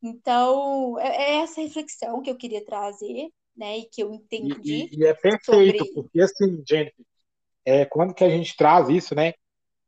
Então, 0.02 0.98
é, 0.98 1.08
é 1.08 1.36
essa 1.42 1.60
reflexão 1.60 2.22
que 2.22 2.30
eu 2.30 2.36
queria 2.36 2.64
trazer, 2.64 3.28
né, 3.56 3.78
e 3.78 3.84
que 3.84 4.02
eu 4.02 4.14
entendi. 4.14 4.88
E, 4.90 4.94
e, 4.94 5.00
e 5.00 5.06
é 5.06 5.12
perfeito, 5.12 5.84
sobre... 5.84 5.92
porque 5.92 6.20
assim, 6.20 6.62
Jennifer, 6.66 7.04
é, 7.70 7.84
quando 7.84 8.14
que 8.14 8.24
a 8.24 8.28
gente 8.28 8.56
traz 8.56 8.88
isso, 8.88 9.14
né? 9.14 9.34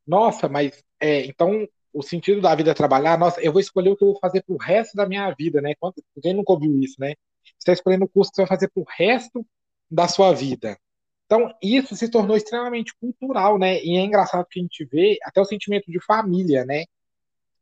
Nossa, 0.07 0.49
mas 0.49 0.83
é, 1.01 1.27
então 1.27 1.68
o 1.92 2.03
sentido 2.03 2.40
da 2.40 2.55
vida 2.55 2.71
é 2.71 2.75
trabalhar, 2.75 3.18
nossa, 3.18 3.40
eu 3.40 3.53
vou 3.53 3.61
escolher 3.61 3.90
o 3.90 3.97
que 3.97 4.05
eu 4.05 4.12
vou 4.12 4.18
fazer 4.21 4.42
pro 4.42 4.57
resto 4.57 4.97
da 4.97 5.07
minha 5.07 5.31
vida, 5.33 5.61
né? 5.61 5.75
Quando, 5.79 5.95
quem 6.23 6.33
nunca 6.35 6.53
ouviu 6.53 6.79
isso, 6.81 6.97
né? 6.99 7.14
Você 7.45 7.55
está 7.59 7.73
escolhendo 7.73 8.05
o 8.05 8.09
curso 8.09 8.31
que 8.31 8.37
você 8.37 8.42
vai 8.42 8.49
fazer 8.49 8.71
pro 8.71 8.85
resto 8.97 9.45
da 9.90 10.09
sua 10.09 10.33
vida. 10.33 10.79
Então, 11.27 11.53
isso 11.62 11.97
se 11.97 12.09
tornou 12.09 12.37
extremamente 12.37 12.95
cultural, 13.01 13.59
né? 13.59 13.83
E 13.83 13.97
é 13.97 14.01
engraçado 14.01 14.47
que 14.49 14.61
a 14.61 14.62
gente 14.62 14.85
vê 14.85 15.18
até 15.25 15.40
o 15.40 15.45
sentimento 15.45 15.90
de 15.90 16.01
família, 16.01 16.64
né? 16.64 16.85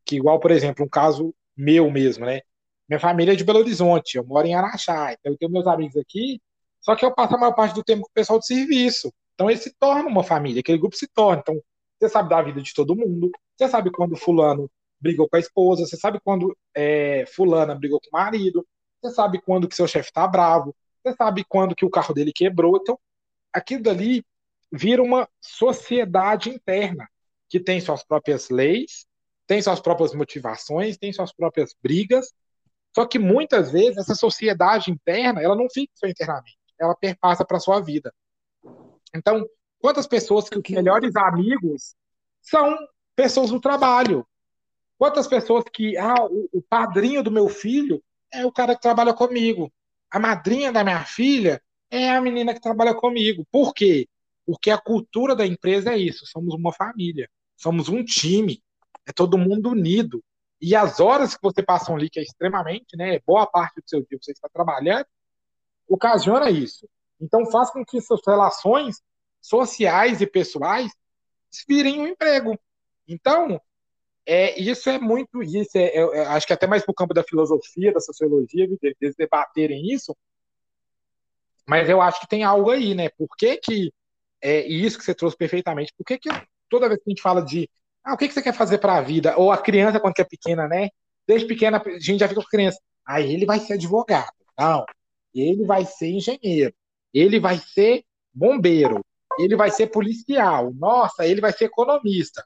Que 0.05 0.17
igual, 0.17 0.39
por 0.39 0.51
exemplo, 0.51 0.85
um 0.85 0.89
caso 0.89 1.33
meu 1.57 1.89
mesmo, 1.89 2.25
né? 2.25 2.41
Minha 2.87 2.99
família 2.99 3.33
é 3.33 3.35
de 3.35 3.43
Belo 3.43 3.59
Horizonte, 3.59 4.17
eu 4.17 4.25
moro 4.25 4.47
em 4.47 4.53
Araxá, 4.53 5.13
então 5.13 5.31
eu 5.31 5.37
tenho 5.37 5.51
meus 5.51 5.67
amigos 5.67 5.97
aqui, 5.97 6.41
só 6.81 6.95
que 6.95 7.05
eu 7.05 7.13
passo 7.13 7.35
a 7.35 7.37
maior 7.37 7.53
parte 7.53 7.73
do 7.73 7.83
tempo 7.83 8.01
com 8.01 8.09
o 8.09 8.13
pessoal 8.13 8.39
de 8.39 8.45
serviço. 8.45 9.11
Então 9.41 9.49
ele 9.49 9.59
se 9.59 9.73
torna 9.79 10.07
uma 10.07 10.23
família, 10.23 10.59
aquele 10.59 10.77
grupo 10.77 10.95
se 10.95 11.07
torna. 11.07 11.41
Então 11.41 11.59
você 11.99 12.07
sabe 12.07 12.29
da 12.29 12.39
vida 12.43 12.61
de 12.61 12.71
todo 12.75 12.95
mundo, 12.95 13.31
você 13.57 13.67
sabe 13.67 13.89
quando 13.89 14.15
fulano 14.15 14.69
brigou 14.99 15.27
com 15.27 15.35
a 15.35 15.39
esposa, 15.39 15.83
você 15.83 15.97
sabe 15.97 16.19
quando 16.23 16.55
é, 16.75 17.25
fulana 17.25 17.73
brigou 17.73 17.99
com 17.99 18.15
o 18.15 18.21
marido, 18.21 18.63
você 19.01 19.15
sabe 19.15 19.41
quando 19.41 19.67
que 19.67 19.75
seu 19.75 19.87
chefe 19.87 20.09
está 20.09 20.27
bravo, 20.27 20.75
você 21.03 21.15
sabe 21.15 21.43
quando 21.43 21.73
que 21.73 21.83
o 21.83 21.89
carro 21.89 22.13
dele 22.13 22.31
quebrou. 22.31 22.77
Então 22.77 22.99
aquilo 23.51 23.81
dali 23.81 24.23
vira 24.71 25.01
uma 25.01 25.27
sociedade 25.39 26.51
interna 26.51 27.09
que 27.49 27.59
tem 27.59 27.81
suas 27.81 28.03
próprias 28.03 28.51
leis, 28.51 29.07
tem 29.47 29.59
suas 29.59 29.79
próprias 29.79 30.13
motivações, 30.13 30.99
tem 30.99 31.11
suas 31.11 31.33
próprias 31.33 31.75
brigas. 31.81 32.31
Só 32.93 33.07
que 33.07 33.17
muitas 33.17 33.71
vezes 33.71 33.97
essa 33.97 34.13
sociedade 34.13 34.91
interna, 34.91 35.41
ela 35.41 35.55
não 35.55 35.67
fica 35.67 35.91
só 35.95 36.05
internamente, 36.05 36.59
ela 36.79 36.95
perpassa 36.95 37.43
para 37.43 37.59
sua 37.59 37.79
vida. 37.79 38.13
Então, 39.13 39.45
Quantas 39.81 40.05
pessoas 40.05 40.47
que 40.47 40.57
os 40.57 40.69
melhores 40.69 41.15
amigos 41.15 41.95
são 42.39 42.77
pessoas 43.15 43.49
do 43.49 43.59
trabalho? 43.59 44.25
Quantas 44.97 45.27
pessoas 45.27 45.65
que, 45.73 45.97
ah, 45.97 46.23
o, 46.29 46.47
o 46.53 46.61
padrinho 46.61 47.23
do 47.23 47.31
meu 47.31 47.49
filho 47.49 48.01
é 48.31 48.45
o 48.45 48.51
cara 48.51 48.75
que 48.75 48.81
trabalha 48.81 49.13
comigo. 49.13 49.73
A 50.11 50.19
madrinha 50.19 50.71
da 50.71 50.83
minha 50.83 51.03
filha 51.03 51.59
é 51.89 52.11
a 52.11 52.21
menina 52.21 52.53
que 52.53 52.61
trabalha 52.61 52.93
comigo. 52.93 53.45
Por 53.51 53.73
quê? 53.73 54.07
Porque 54.45 54.69
a 54.69 54.77
cultura 54.77 55.35
da 55.35 55.47
empresa 55.47 55.93
é 55.93 55.97
isso: 55.97 56.27
somos 56.27 56.53
uma 56.53 56.71
família, 56.71 57.27
somos 57.57 57.89
um 57.89 58.03
time, 58.03 58.61
é 59.07 59.11
todo 59.11 59.37
mundo 59.37 59.71
unido. 59.71 60.23
E 60.61 60.75
as 60.75 60.99
horas 60.99 61.35
que 61.35 61.41
você 61.41 61.63
passa 61.63 61.91
ali, 61.91 62.07
que 62.07 62.19
é 62.19 62.23
extremamente, 62.23 62.95
né, 62.95 63.19
boa 63.25 63.47
parte 63.47 63.81
do 63.81 63.89
seu 63.89 64.05
dia 64.05 64.19
você 64.21 64.31
está 64.31 64.47
trabalhando, 64.47 65.07
ocasiona 65.87 66.51
isso. 66.51 66.87
Então 67.21 67.45
faz 67.51 67.69
com 67.71 67.85
que 67.85 68.01
suas 68.01 68.21
relações 68.25 69.01
sociais 69.39 70.21
e 70.21 70.27
pessoais 70.27 70.91
virem 71.67 71.99
um 71.99 72.07
emprego. 72.07 72.57
Então, 73.07 73.59
é, 74.25 74.59
isso 74.59 74.89
é 74.89 74.99
muito, 74.99 75.41
isso 75.41 75.77
é, 75.77 75.87
é, 75.87 75.99
é 75.99 76.25
acho 76.27 76.47
que 76.47 76.53
até 76.53 76.67
mais 76.67 76.83
para 76.83 76.91
o 76.91 76.95
campo 76.95 77.13
da 77.13 77.23
filosofia, 77.23 77.93
da 77.93 77.99
sociologia, 77.99 78.67
eles 78.81 79.15
debaterem 79.15 79.91
isso, 79.91 80.15
mas 81.67 81.89
eu 81.89 82.01
acho 82.01 82.19
que 82.21 82.27
tem 82.27 82.43
algo 82.43 82.69
aí, 82.69 82.93
né? 82.93 83.09
Por 83.09 83.27
que 83.37 83.57
que, 83.57 83.93
é, 84.41 84.67
e 84.67 84.85
isso 84.85 84.97
que 84.97 85.03
você 85.03 85.15
trouxe 85.15 85.37
perfeitamente, 85.37 85.93
por 85.97 86.05
que 86.05 86.17
que 86.17 86.29
toda 86.69 86.87
vez 86.87 87.01
que 87.01 87.09
a 87.09 87.11
gente 87.11 87.21
fala 87.21 87.41
de, 87.41 87.69
ah, 88.03 88.13
o 88.13 88.17
que 88.17 88.27
que 88.27 88.33
você 88.33 88.41
quer 88.41 88.53
fazer 88.53 88.77
para 88.77 88.97
a 88.97 89.01
vida? 89.01 89.37
Ou 89.37 89.51
a 89.51 89.57
criança 89.57 89.99
quando 89.99 90.13
é 90.19 90.23
pequena, 90.23 90.67
né? 90.67 90.89
Desde 91.27 91.47
pequena 91.47 91.81
a 91.83 91.99
gente 91.99 92.19
já 92.19 92.27
fica 92.27 92.41
com 92.41 92.47
criança, 92.47 92.79
ah, 93.05 93.21
ele 93.21 93.45
vai 93.45 93.59
ser 93.59 93.73
advogado, 93.73 94.31
não, 94.57 94.85
ele 95.33 95.65
vai 95.65 95.85
ser 95.85 96.09
engenheiro, 96.09 96.73
ele 97.13 97.39
vai 97.39 97.57
ser 97.57 98.03
bombeiro, 98.33 99.03
ele 99.39 99.55
vai 99.55 99.69
ser 99.71 99.87
policial, 99.87 100.73
nossa, 100.73 101.25
ele 101.25 101.41
vai 101.41 101.51
ser 101.51 101.65
economista. 101.65 102.45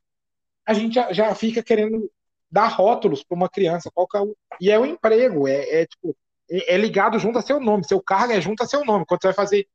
A 0.66 0.74
gente 0.74 0.96
já, 0.96 1.14
já 1.14 1.36
fica 1.36 1.62
querendo 1.62 2.10
dar 2.50 2.68
rótulos 2.68 3.24
para 3.24 3.36
uma 3.36 3.50
criança, 3.50 3.92
qual 3.94 4.08
é 4.16 4.20
o, 4.20 4.36
e 4.60 4.72
é 4.72 4.80
o 4.80 4.86
emprego, 4.86 5.48
é, 5.48 5.82
é 5.82 5.86
tipo, 5.86 6.16
é, 6.50 6.76
é, 6.76 6.78
ligado 6.78 7.20
junto 7.20 7.38
a 7.38 7.42
seu 7.42 7.60
nome, 7.60 7.86
seu 7.86 8.02
cargo 8.02 8.34
é 8.34 8.42
junto 8.42 8.64
a 8.64 8.68
seu 8.68 8.84
nome. 8.86 9.06
Quando 9.06 9.22
você 9.22 9.28
vai 9.28 9.36
fazer 9.36 9.68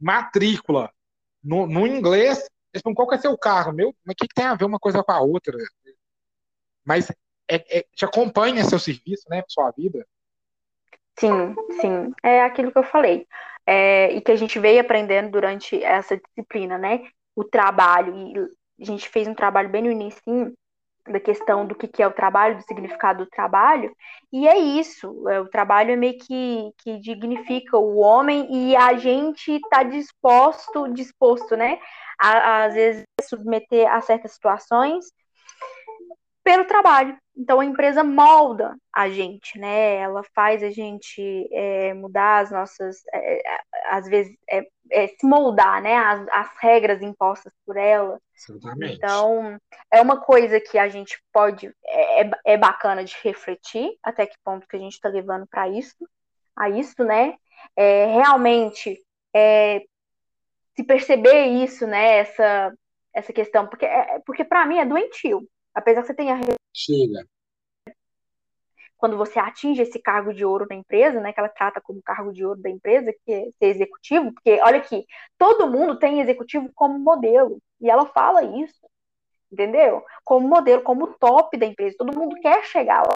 matrícula 0.00 0.90
no, 1.42 1.66
no 1.66 1.86
inglês, 1.86 2.38
eles 2.72 2.82
falam, 2.82 2.94
qual 2.94 3.08
que 3.08 3.14
é 3.14 3.18
seu 3.18 3.36
cargo? 3.36 3.72
Meu, 3.72 3.94
mas 4.04 4.12
o 4.14 4.16
que, 4.16 4.28
que, 4.28 4.34
tem 4.34 4.44
a 4.44 4.54
ver 4.54 4.64
uma 4.64 4.78
coisa 4.78 5.02
com 5.02 5.12
a 5.12 5.20
outra? 5.20 5.56
Mas 6.84 7.10
é, 7.50 7.78
é, 7.78 7.86
te 7.94 8.04
acompanha 8.04 8.64
seu 8.64 8.78
serviço, 8.78 9.24
né, 9.28 9.42
sua 9.48 9.70
vida. 9.70 10.06
Sim, 11.18 11.54
sim. 11.80 12.12
É 12.22 12.42
aquilo 12.44 12.70
que 12.70 12.78
eu 12.78 12.84
falei. 12.84 13.26
É, 13.70 14.12
e 14.12 14.20
que 14.22 14.32
a 14.32 14.36
gente 14.36 14.58
veio 14.58 14.80
aprendendo 14.80 15.30
durante 15.30 15.82
essa 15.82 16.16
disciplina, 16.16 16.78
né? 16.78 17.02
O 17.36 17.44
trabalho. 17.44 18.14
E 18.16 18.82
a 18.82 18.84
gente 18.84 19.08
fez 19.08 19.28
um 19.28 19.34
trabalho 19.34 19.68
bem 19.68 19.82
no 19.82 19.90
início 19.90 20.22
da 21.06 21.20
questão 21.20 21.66
do 21.66 21.74
que, 21.74 21.88
que 21.88 22.02
é 22.02 22.06
o 22.06 22.12
trabalho, 22.12 22.56
do 22.56 22.62
significado 22.62 23.24
do 23.24 23.30
trabalho, 23.30 23.94
e 24.32 24.46
é 24.46 24.58
isso, 24.58 25.28
é, 25.28 25.40
o 25.40 25.48
trabalho 25.48 25.92
é 25.92 25.96
meio 25.96 26.18
que, 26.18 26.70
que 26.78 26.98
dignifica 27.00 27.78
o 27.78 27.96
homem 27.98 28.46
e 28.50 28.76
a 28.76 28.94
gente 28.96 29.52
está 29.52 29.82
disposto, 29.82 30.92
disposto, 30.92 31.56
né, 31.56 31.78
a, 32.18 32.30
a, 32.30 32.64
às 32.64 32.74
vezes 32.74 33.04
submeter 33.22 33.90
a 33.90 34.00
certas 34.00 34.32
situações 34.32 35.06
pelo 36.48 36.64
trabalho. 36.64 37.14
Então 37.36 37.60
a 37.60 37.64
empresa 37.64 38.02
molda 38.02 38.74
a 38.90 39.10
gente, 39.10 39.58
né? 39.58 39.96
Ela 39.96 40.22
faz 40.34 40.62
a 40.62 40.70
gente 40.70 41.46
é, 41.52 41.92
mudar 41.92 42.38
as 42.38 42.50
nossas, 42.50 43.02
é, 43.12 43.46
é 43.46 43.60
às 43.90 44.08
vezes 44.08 44.34
é, 44.50 44.66
é, 44.90 45.08
se 45.08 45.26
moldar, 45.26 45.82
né? 45.82 45.94
As, 45.94 46.26
as, 46.28 46.48
regras 46.58 47.02
impostas 47.02 47.52
por 47.66 47.76
ela. 47.76 48.18
Exatamente. 48.34 48.94
Então 48.94 49.58
é 49.92 50.00
uma 50.00 50.22
coisa 50.22 50.58
que 50.58 50.78
a 50.78 50.88
gente 50.88 51.22
pode 51.30 51.70
é, 52.46 52.56
bacana 52.56 53.04
de 53.04 53.14
refletir 53.22 53.90
até 54.02 54.24
que 54.26 54.38
ponto 54.42 54.66
que 54.66 54.76
a 54.76 54.80
gente 54.80 54.94
está 54.94 55.10
levando 55.10 55.46
para 55.46 55.68
isso, 55.68 55.96
a 56.56 56.70
isso, 56.70 57.04
né? 57.04 57.34
realmente 57.76 58.98
se 60.74 60.82
perceber 60.82 61.44
isso, 61.44 61.86
né? 61.86 62.20
Essa 62.20 62.72
essa 63.14 63.32
questão, 63.34 63.66
porque 63.66 63.86
porque 64.24 64.44
para 64.44 64.64
mim 64.64 64.78
é 64.78 64.86
doentio 64.86 65.46
apesar 65.78 66.02
que 66.02 66.08
você 66.08 66.14
tenha. 66.14 66.38
Chega. 66.74 67.26
Quando 68.96 69.16
você 69.16 69.38
atinge 69.38 69.82
esse 69.82 70.00
cargo 70.00 70.34
de 70.34 70.44
ouro 70.44 70.66
da 70.66 70.74
empresa, 70.74 71.20
né, 71.20 71.32
que 71.32 71.38
ela 71.38 71.48
trata 71.48 71.80
como 71.80 72.02
cargo 72.02 72.32
de 72.32 72.44
ouro 72.44 72.60
da 72.60 72.68
empresa, 72.68 73.14
que 73.24 73.32
é 73.32 73.44
ser 73.52 73.66
executivo, 73.66 74.32
porque 74.32 74.60
olha 74.60 74.78
aqui, 74.78 75.06
todo 75.38 75.70
mundo 75.70 75.98
tem 75.98 76.20
executivo 76.20 76.68
como 76.74 76.98
modelo, 76.98 77.62
e 77.80 77.88
ela 77.88 78.06
fala 78.06 78.42
isso, 78.42 78.88
entendeu? 79.52 80.04
Como 80.24 80.48
modelo, 80.48 80.82
como 80.82 81.14
top 81.14 81.56
da 81.56 81.66
empresa, 81.66 81.96
todo 81.96 82.18
mundo 82.18 82.34
quer 82.40 82.64
chegar 82.64 83.06
lá. 83.06 83.14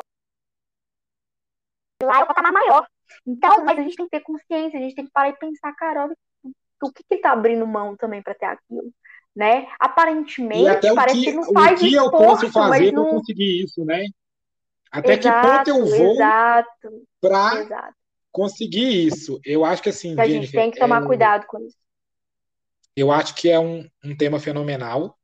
Lá 2.05 2.20
é 2.20 2.22
o 2.22 2.27
patamar 2.27 2.53
maior. 2.53 2.87
Então, 3.27 3.64
mas 3.64 3.79
a 3.79 3.83
gente 3.83 3.96
tem 3.96 4.07
que 4.07 4.18
ter 4.18 4.20
consciência, 4.20 4.79
a 4.79 4.83
gente 4.83 4.94
tem 4.94 5.05
que 5.05 5.12
parar 5.12 5.31
e 5.31 5.37
pensar, 5.37 5.75
cara, 5.75 6.05
olha, 6.05 6.16
o 6.81 6.92
que, 6.92 7.03
que 7.03 7.14
ele 7.14 7.22
tá 7.22 7.33
abrindo 7.33 7.66
mão 7.66 7.96
também 7.96 8.22
para 8.22 8.35
ter 8.35 8.46
aquilo? 8.46 8.92
Né? 9.34 9.66
Aparentemente, 9.78 10.94
parece 10.94 11.20
que, 11.20 11.24
que, 11.26 11.32
não 11.32 11.44
faz 11.52 11.80
o 11.80 11.84
que 11.84 11.88
esforço, 11.88 12.06
eu 12.06 12.10
posso 12.10 12.52
fazer 12.52 12.92
não... 12.92 13.04
para 13.04 13.12
conseguir 13.14 13.64
isso, 13.64 13.84
né? 13.84 14.04
Até 14.90 15.14
exato, 15.14 15.64
que 15.64 15.70
ponto 15.72 15.94
eu 15.94 15.98
vou 15.98 16.16
para 17.20 17.94
conseguir 18.30 19.06
isso? 19.06 19.40
Eu 19.44 19.64
acho 19.64 19.82
que 19.82 19.88
assim. 19.88 20.14
Que 20.14 20.20
a 20.20 20.28
gente 20.28 20.52
tem 20.52 20.70
que 20.70 20.78
tomar 20.78 21.02
é, 21.02 21.06
cuidado 21.06 21.46
com 21.46 21.58
isso. 21.60 21.76
Eu 22.94 23.10
acho 23.10 23.34
que 23.34 23.48
é 23.48 23.58
um, 23.58 23.88
um 24.04 24.14
tema 24.14 24.38
fenomenal. 24.38 25.16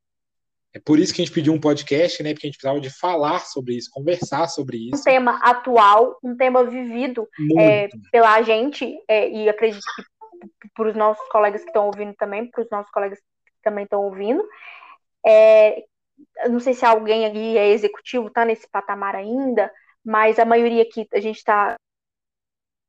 É 0.73 0.79
por 0.79 0.99
isso 0.99 1.15
que 1.15 1.21
a 1.21 1.25
gente 1.25 1.35
pediu 1.35 1.53
um 1.53 1.61
podcast, 1.61 2.23
né? 2.23 2.33
Porque 2.33 2.47
a 2.47 2.49
gente 2.49 2.59
precisava 2.59 2.81
de 2.81 2.91
falar 2.91 3.41
sobre 3.41 3.75
isso, 3.75 3.91
conversar 3.91 4.49
sobre 4.49 4.89
isso. 4.89 5.01
Um 5.01 5.05
tema 5.05 5.39
atual, 5.43 6.19
um 6.23 6.37
tema 6.37 6.65
vivido 6.65 7.29
é, 7.59 7.89
pela 8.13 8.41
gente, 8.43 8.99
é, 9.09 9.31
e 9.31 9.49
acredito 9.49 9.83
que 9.97 10.69
para 10.75 10.89
os 10.89 10.97
nossos 10.97 11.27
colegas 11.29 11.63
que 11.63 11.69
estão 11.69 11.87
ouvindo 11.87 12.15
também, 12.15 12.51
para 12.51 12.63
os 12.63 12.71
nossos 12.71 12.91
colegas 12.93 13.19
também 13.63 13.85
estão 13.85 14.03
ouvindo. 14.03 14.47
É, 15.27 15.85
não 16.49 16.61
sei 16.61 16.75
se 16.75 16.85
alguém 16.85 17.27
ali 17.27 17.59
é 17.59 17.69
executivo, 17.69 18.29
está 18.29 18.45
nesse 18.45 18.69
patamar 18.69 19.15
ainda, 19.17 19.73
mas 20.05 20.39
a 20.39 20.45
maioria 20.45 20.83
aqui 20.83 21.07
a 21.13 21.21
gente 21.21 21.39
está 21.39 21.77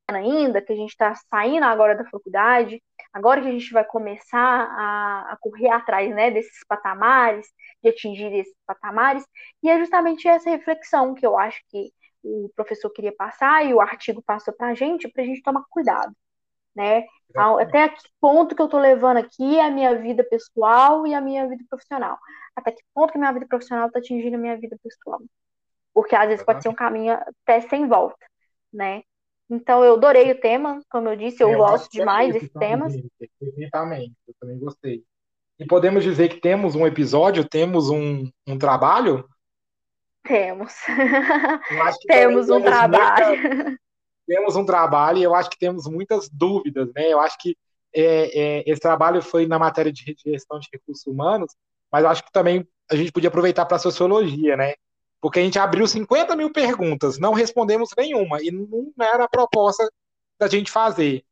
ainda, 0.08 0.62
que 0.62 0.72
a 0.72 0.76
gente 0.76 0.90
está 0.90 1.14
saindo 1.14 1.64
agora 1.64 1.94
da 1.94 2.04
faculdade, 2.04 2.82
agora 3.12 3.40
que 3.40 3.48
a 3.48 3.52
gente 3.52 3.72
vai 3.72 3.84
começar 3.84 4.38
a, 4.38 5.32
a, 5.32 5.36
correr 5.40 5.70
atrás 5.70 6.10
né, 6.14 6.30
desses 6.30 6.64
patamares, 6.66 7.46
de 7.82 7.90
atingir 7.90 8.32
esses 8.34 8.54
patamares, 8.66 9.24
e 9.62 9.70
é 9.70 9.78
justamente 9.78 10.26
essa 10.28 10.50
reflexão 10.50 11.14
que 11.14 11.24
eu 11.26 11.38
acho 11.38 11.60
que 11.68 11.92
o 12.22 12.50
professor 12.54 12.90
queria 12.90 13.14
passar 13.16 13.64
e 13.64 13.72
o 13.72 13.80
artigo 13.80 14.22
passou 14.22 14.52
para 14.54 14.68
a 14.68 14.74
gente, 14.74 15.08
para 15.08 15.22
a 15.22 15.26
gente 15.26 15.42
tomar 15.42 15.64
cuidado 15.70 16.14
né? 16.74 17.04
Até 17.60 17.88
que 17.88 18.02
ponto 18.20 18.54
que 18.54 18.60
eu 18.60 18.66
estou 18.66 18.80
levando 18.80 19.18
aqui 19.18 19.60
a 19.60 19.70
minha 19.70 19.94
vida 19.96 20.24
pessoal 20.24 21.06
e 21.06 21.14
a 21.14 21.20
minha 21.20 21.48
vida 21.48 21.64
profissional? 21.68 22.18
Até 22.56 22.72
que 22.72 22.82
ponto 22.94 23.12
que 23.12 23.18
a 23.18 23.20
minha 23.20 23.32
vida 23.32 23.46
profissional 23.46 23.86
está 23.86 23.98
atingindo 23.98 24.36
a 24.36 24.40
minha 24.40 24.56
vida 24.56 24.76
pessoal? 24.82 25.20
Porque 25.94 26.14
às 26.14 26.28
vezes 26.28 26.44
pode 26.44 26.62
ser 26.62 26.68
um 26.68 26.74
caminho 26.74 27.12
até 27.12 27.60
sem 27.68 27.86
volta, 27.86 28.26
né? 28.72 29.02
Então 29.48 29.84
eu 29.84 29.94
adorei 29.94 30.30
o 30.30 30.40
tema, 30.40 30.80
como 30.88 31.08
eu 31.08 31.16
disse, 31.16 31.42
eu, 31.42 31.50
eu 31.50 31.58
gosto 31.58 31.90
demais 31.90 32.32
desses 32.32 32.52
temas. 32.52 32.94
Exatamente, 33.40 34.14
eu 34.26 34.34
também 34.40 34.58
gostei. 34.58 35.04
E 35.58 35.66
podemos 35.66 36.02
dizer 36.04 36.28
que 36.28 36.40
temos 36.40 36.74
um 36.74 36.86
episódio, 36.86 37.46
temos 37.46 37.90
um, 37.90 38.30
um 38.46 38.56
trabalho? 38.56 39.28
Temos. 40.22 40.74
temos 42.06 42.48
um 42.48 42.62
trabalho. 42.62 43.38
Muita 43.38 43.80
temos 44.30 44.54
um 44.54 44.64
trabalho 44.64 45.18
e 45.18 45.24
eu 45.24 45.34
acho 45.34 45.50
que 45.50 45.58
temos 45.58 45.88
muitas 45.88 46.28
dúvidas, 46.28 46.88
né? 46.94 47.12
Eu 47.12 47.18
acho 47.18 47.36
que 47.36 47.56
é, 47.92 48.60
é, 48.60 48.64
esse 48.64 48.80
trabalho 48.80 49.20
foi 49.20 49.44
na 49.44 49.58
matéria 49.58 49.92
de 49.92 50.16
gestão 50.24 50.60
de 50.60 50.68
recursos 50.72 51.04
humanos, 51.04 51.52
mas 51.90 52.04
acho 52.04 52.22
que 52.22 52.30
também 52.30 52.64
a 52.88 52.94
gente 52.94 53.10
podia 53.10 53.26
aproveitar 53.26 53.66
para 53.66 53.76
a 53.76 53.80
sociologia, 53.80 54.56
né? 54.56 54.74
Porque 55.20 55.40
a 55.40 55.42
gente 55.42 55.58
abriu 55.58 55.84
50 55.84 56.36
mil 56.36 56.52
perguntas, 56.52 57.18
não 57.18 57.32
respondemos 57.32 57.90
nenhuma, 57.98 58.40
e 58.40 58.52
não 58.52 58.92
era 59.00 59.24
a 59.24 59.28
proposta 59.28 59.90
da 60.38 60.46
gente 60.46 60.70
fazer. 60.70 61.24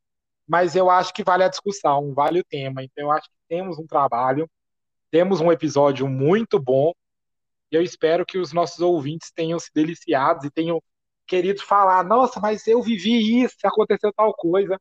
Mas 0.45 0.75
eu 0.75 0.89
acho 0.89 1.13
que 1.13 1.23
vale 1.23 1.45
a 1.45 1.49
discussão, 1.49 2.13
vale 2.13 2.41
o 2.41 2.43
tema. 2.43 2.83
Então 2.83 3.05
eu 3.05 3.11
acho 3.11 3.29
que 3.29 3.35
temos 3.47 3.79
um 3.79 3.87
trabalho, 3.87 4.45
temos 5.09 5.39
um 5.39 5.53
episódio 5.53 6.05
muito 6.05 6.59
bom, 6.59 6.91
e 7.71 7.77
eu 7.77 7.81
espero 7.81 8.25
que 8.25 8.37
os 8.37 8.51
nossos 8.51 8.81
ouvintes 8.81 9.31
tenham 9.33 9.57
se 9.57 9.69
deliciado 9.73 10.45
e 10.45 10.51
tenham 10.51 10.81
querido 11.29 11.61
falar, 11.63 12.03
nossa, 12.03 12.39
mas 12.41 12.67
eu 12.67 12.81
vivi 12.81 13.43
isso, 13.43 13.55
aconteceu 13.63 14.11
tal 14.13 14.33
coisa. 14.35 14.79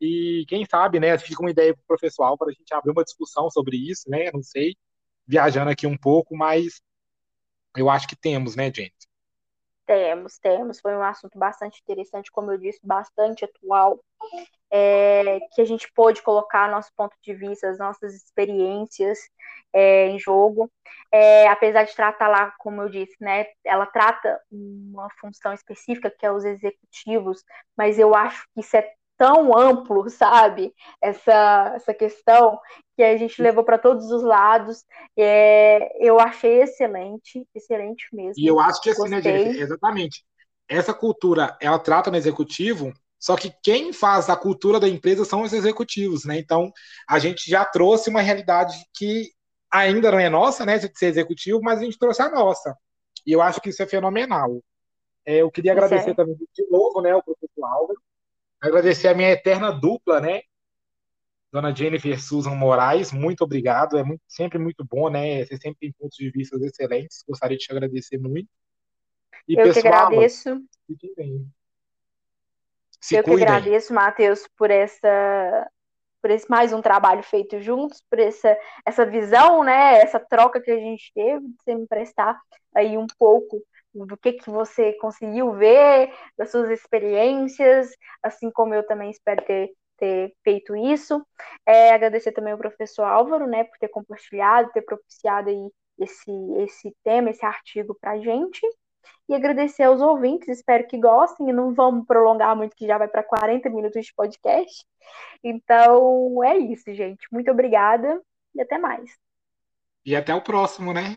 E 0.00 0.44
quem 0.48 0.66
sabe, 0.66 1.00
né, 1.00 1.18
fica 1.18 1.42
uma 1.42 1.50
ideia 1.50 1.74
pro 1.74 1.84
professor 1.86 2.36
para 2.38 2.50
a 2.50 2.52
gente 2.52 2.72
abrir 2.74 2.92
uma 2.92 3.04
discussão 3.04 3.50
sobre 3.50 3.76
isso, 3.76 4.10
né? 4.10 4.30
Não 4.32 4.42
sei, 4.42 4.76
viajando 5.26 5.70
aqui 5.70 5.86
um 5.86 5.96
pouco, 5.98 6.36
mas 6.36 6.80
eu 7.76 7.90
acho 7.90 8.08
que 8.08 8.16
temos, 8.16 8.56
né, 8.56 8.66
gente? 8.74 8.97
Temos, 9.88 10.38
temos. 10.38 10.80
Foi 10.80 10.94
um 10.94 11.02
assunto 11.02 11.38
bastante 11.38 11.80
interessante, 11.80 12.30
como 12.30 12.52
eu 12.52 12.58
disse, 12.58 12.78
bastante 12.84 13.46
atual, 13.46 13.98
é, 14.70 15.40
que 15.54 15.62
a 15.62 15.64
gente 15.64 15.90
pôde 15.94 16.20
colocar 16.20 16.70
nosso 16.70 16.92
ponto 16.94 17.16
de 17.22 17.32
vista, 17.32 17.70
as 17.70 17.78
nossas 17.78 18.14
experiências 18.14 19.18
é, 19.72 20.08
em 20.08 20.18
jogo. 20.18 20.70
É, 21.10 21.48
apesar 21.48 21.84
de 21.84 21.96
tratar 21.96 22.28
lá, 22.28 22.52
como 22.58 22.82
eu 22.82 22.90
disse, 22.90 23.16
né, 23.18 23.46
ela 23.64 23.86
trata 23.86 24.38
uma 24.52 25.08
função 25.18 25.54
específica, 25.54 26.10
que 26.10 26.26
é 26.26 26.30
os 26.30 26.44
executivos, 26.44 27.42
mas 27.74 27.98
eu 27.98 28.14
acho 28.14 28.46
que 28.52 28.60
isso 28.60 28.76
é 28.76 28.92
tão 29.18 29.58
amplo, 29.58 30.08
sabe? 30.08 30.72
Essa, 31.02 31.72
essa 31.74 31.92
questão 31.92 32.58
que 32.96 33.02
a 33.02 33.16
gente 33.16 33.42
levou 33.42 33.64
para 33.64 33.76
todos 33.76 34.10
os 34.10 34.22
lados. 34.22 34.84
É, 35.16 35.92
eu 36.00 36.18
achei 36.18 36.62
excelente, 36.62 37.46
excelente 37.54 38.06
mesmo. 38.12 38.34
E 38.38 38.46
eu 38.46 38.58
acho 38.58 38.80
que 38.80 38.90
assim, 38.90 39.08
né, 39.08 39.20
Jennifer, 39.20 39.60
exatamente. 39.60 40.24
Essa 40.68 40.94
cultura, 40.94 41.56
ela 41.60 41.78
trata 41.78 42.10
no 42.10 42.16
executivo, 42.16 42.92
só 43.18 43.36
que 43.36 43.52
quem 43.62 43.92
faz 43.92 44.30
a 44.30 44.36
cultura 44.36 44.78
da 44.78 44.88
empresa 44.88 45.24
são 45.24 45.42
os 45.42 45.52
executivos, 45.52 46.24
né? 46.24 46.38
Então, 46.38 46.70
a 47.08 47.18
gente 47.18 47.50
já 47.50 47.64
trouxe 47.64 48.08
uma 48.08 48.20
realidade 48.20 48.76
que 48.94 49.30
ainda 49.72 50.10
não 50.10 50.18
é 50.18 50.28
nossa, 50.28 50.64
né, 50.64 50.78
de 50.78 50.90
ser 50.96 51.06
executivo, 51.06 51.60
mas 51.62 51.80
a 51.80 51.84
gente 51.84 51.98
trouxe 51.98 52.22
a 52.22 52.30
nossa. 52.30 52.76
E 53.26 53.32
eu 53.32 53.42
acho 53.42 53.60
que 53.60 53.70
isso 53.70 53.82
é 53.82 53.86
fenomenal. 53.86 54.62
É, 55.26 55.36
eu 55.36 55.50
queria 55.50 55.72
agradecer 55.72 56.10
é. 56.10 56.14
também 56.14 56.36
de 56.36 56.70
novo, 56.70 57.02
né, 57.02 57.14
o 57.14 57.22
professor 57.22 57.64
Álvaro, 57.64 58.00
agradecer 58.60 59.08
a 59.08 59.14
minha 59.14 59.30
eterna 59.30 59.70
dupla, 59.70 60.20
né, 60.20 60.42
Dona 61.50 61.74
Jennifer 61.74 62.20
Susan 62.20 62.54
Moraes, 62.54 63.10
muito 63.10 63.42
obrigado. 63.42 63.96
É 63.96 64.04
muito, 64.04 64.22
sempre 64.28 64.58
muito 64.58 64.84
bom, 64.84 65.08
né? 65.08 65.44
Você 65.44 65.56
sempre 65.56 65.78
tem 65.80 65.92
pontos 65.92 66.16
de 66.16 66.30
vista 66.30 66.56
excelentes. 66.56 67.24
Gostaria 67.26 67.56
de 67.56 67.64
te 67.64 67.72
agradecer 67.72 68.18
muito. 68.18 68.48
E, 69.46 69.54
Eu 69.54 69.64
pessoal, 69.64 69.82
que 69.82 69.88
agradeço. 69.88 70.62
Fiquem 70.86 71.14
bem. 71.16 71.52
Se 73.00 73.16
Eu 73.16 73.24
cuidem. 73.24 73.46
que 73.46 73.50
agradeço, 73.50 73.94
Matheus, 73.94 74.46
por 74.56 74.70
essa 74.70 75.70
por 76.20 76.32
esse 76.32 76.50
mais 76.50 76.72
um 76.72 76.82
trabalho 76.82 77.22
feito 77.22 77.60
juntos, 77.60 78.02
por 78.10 78.18
essa, 78.18 78.58
essa 78.84 79.06
visão, 79.06 79.62
né, 79.62 80.00
essa 80.00 80.18
troca 80.18 80.60
que 80.60 80.68
a 80.68 80.76
gente 80.76 81.12
teve, 81.14 81.46
de 81.46 81.54
você 81.62 81.74
me 81.76 81.86
prestar 81.86 82.36
aí 82.74 82.98
um 82.98 83.06
pouco 83.16 83.62
do 84.06 84.16
que, 84.16 84.32
que 84.34 84.50
você 84.50 84.92
conseguiu 84.94 85.52
ver, 85.52 86.12
das 86.36 86.50
suas 86.50 86.70
experiências, 86.70 87.90
assim 88.22 88.50
como 88.50 88.74
eu 88.74 88.86
também 88.86 89.10
espero 89.10 89.44
ter 89.44 89.70
ter 89.98 90.32
feito 90.42 90.74
isso. 90.76 91.26
É, 91.66 91.92
agradecer 91.92 92.32
também 92.32 92.52
ao 92.52 92.58
professor 92.58 93.02
Álvaro, 93.02 93.46
né, 93.46 93.64
por 93.64 93.76
ter 93.78 93.88
compartilhado, 93.88 94.70
ter 94.72 94.82
propiciado 94.82 95.50
aí 95.50 95.70
esse, 95.98 96.30
esse 96.58 96.94
tema, 97.04 97.30
esse 97.30 97.44
artigo 97.44 97.96
para 98.00 98.18
gente. 98.18 98.60
E 99.28 99.34
agradecer 99.34 99.82
aos 99.82 100.00
ouvintes, 100.00 100.48
espero 100.48 100.86
que 100.86 100.98
gostem, 100.98 101.50
e 101.50 101.52
não 101.52 101.74
vamos 101.74 102.06
prolongar 102.06 102.56
muito, 102.56 102.74
que 102.74 102.86
já 102.86 102.96
vai 102.96 103.08
para 103.08 103.22
40 103.22 103.68
minutos 103.68 104.06
de 104.06 104.14
podcast. 104.14 104.86
Então, 105.44 106.42
é 106.42 106.56
isso, 106.56 106.92
gente. 106.94 107.26
Muito 107.30 107.50
obrigada 107.50 108.22
e 108.54 108.60
até 108.60 108.78
mais. 108.78 109.18
E 110.04 110.16
até 110.16 110.34
o 110.34 110.40
próximo, 110.40 110.94
né? 110.94 111.16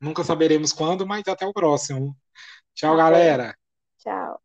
Nunca 0.00 0.24
saberemos 0.24 0.72
quando, 0.72 1.06
mas 1.06 1.26
até 1.28 1.46
o 1.46 1.52
próximo. 1.52 2.16
Tchau, 2.74 2.96
galera. 2.96 3.54
Tchau. 3.98 4.40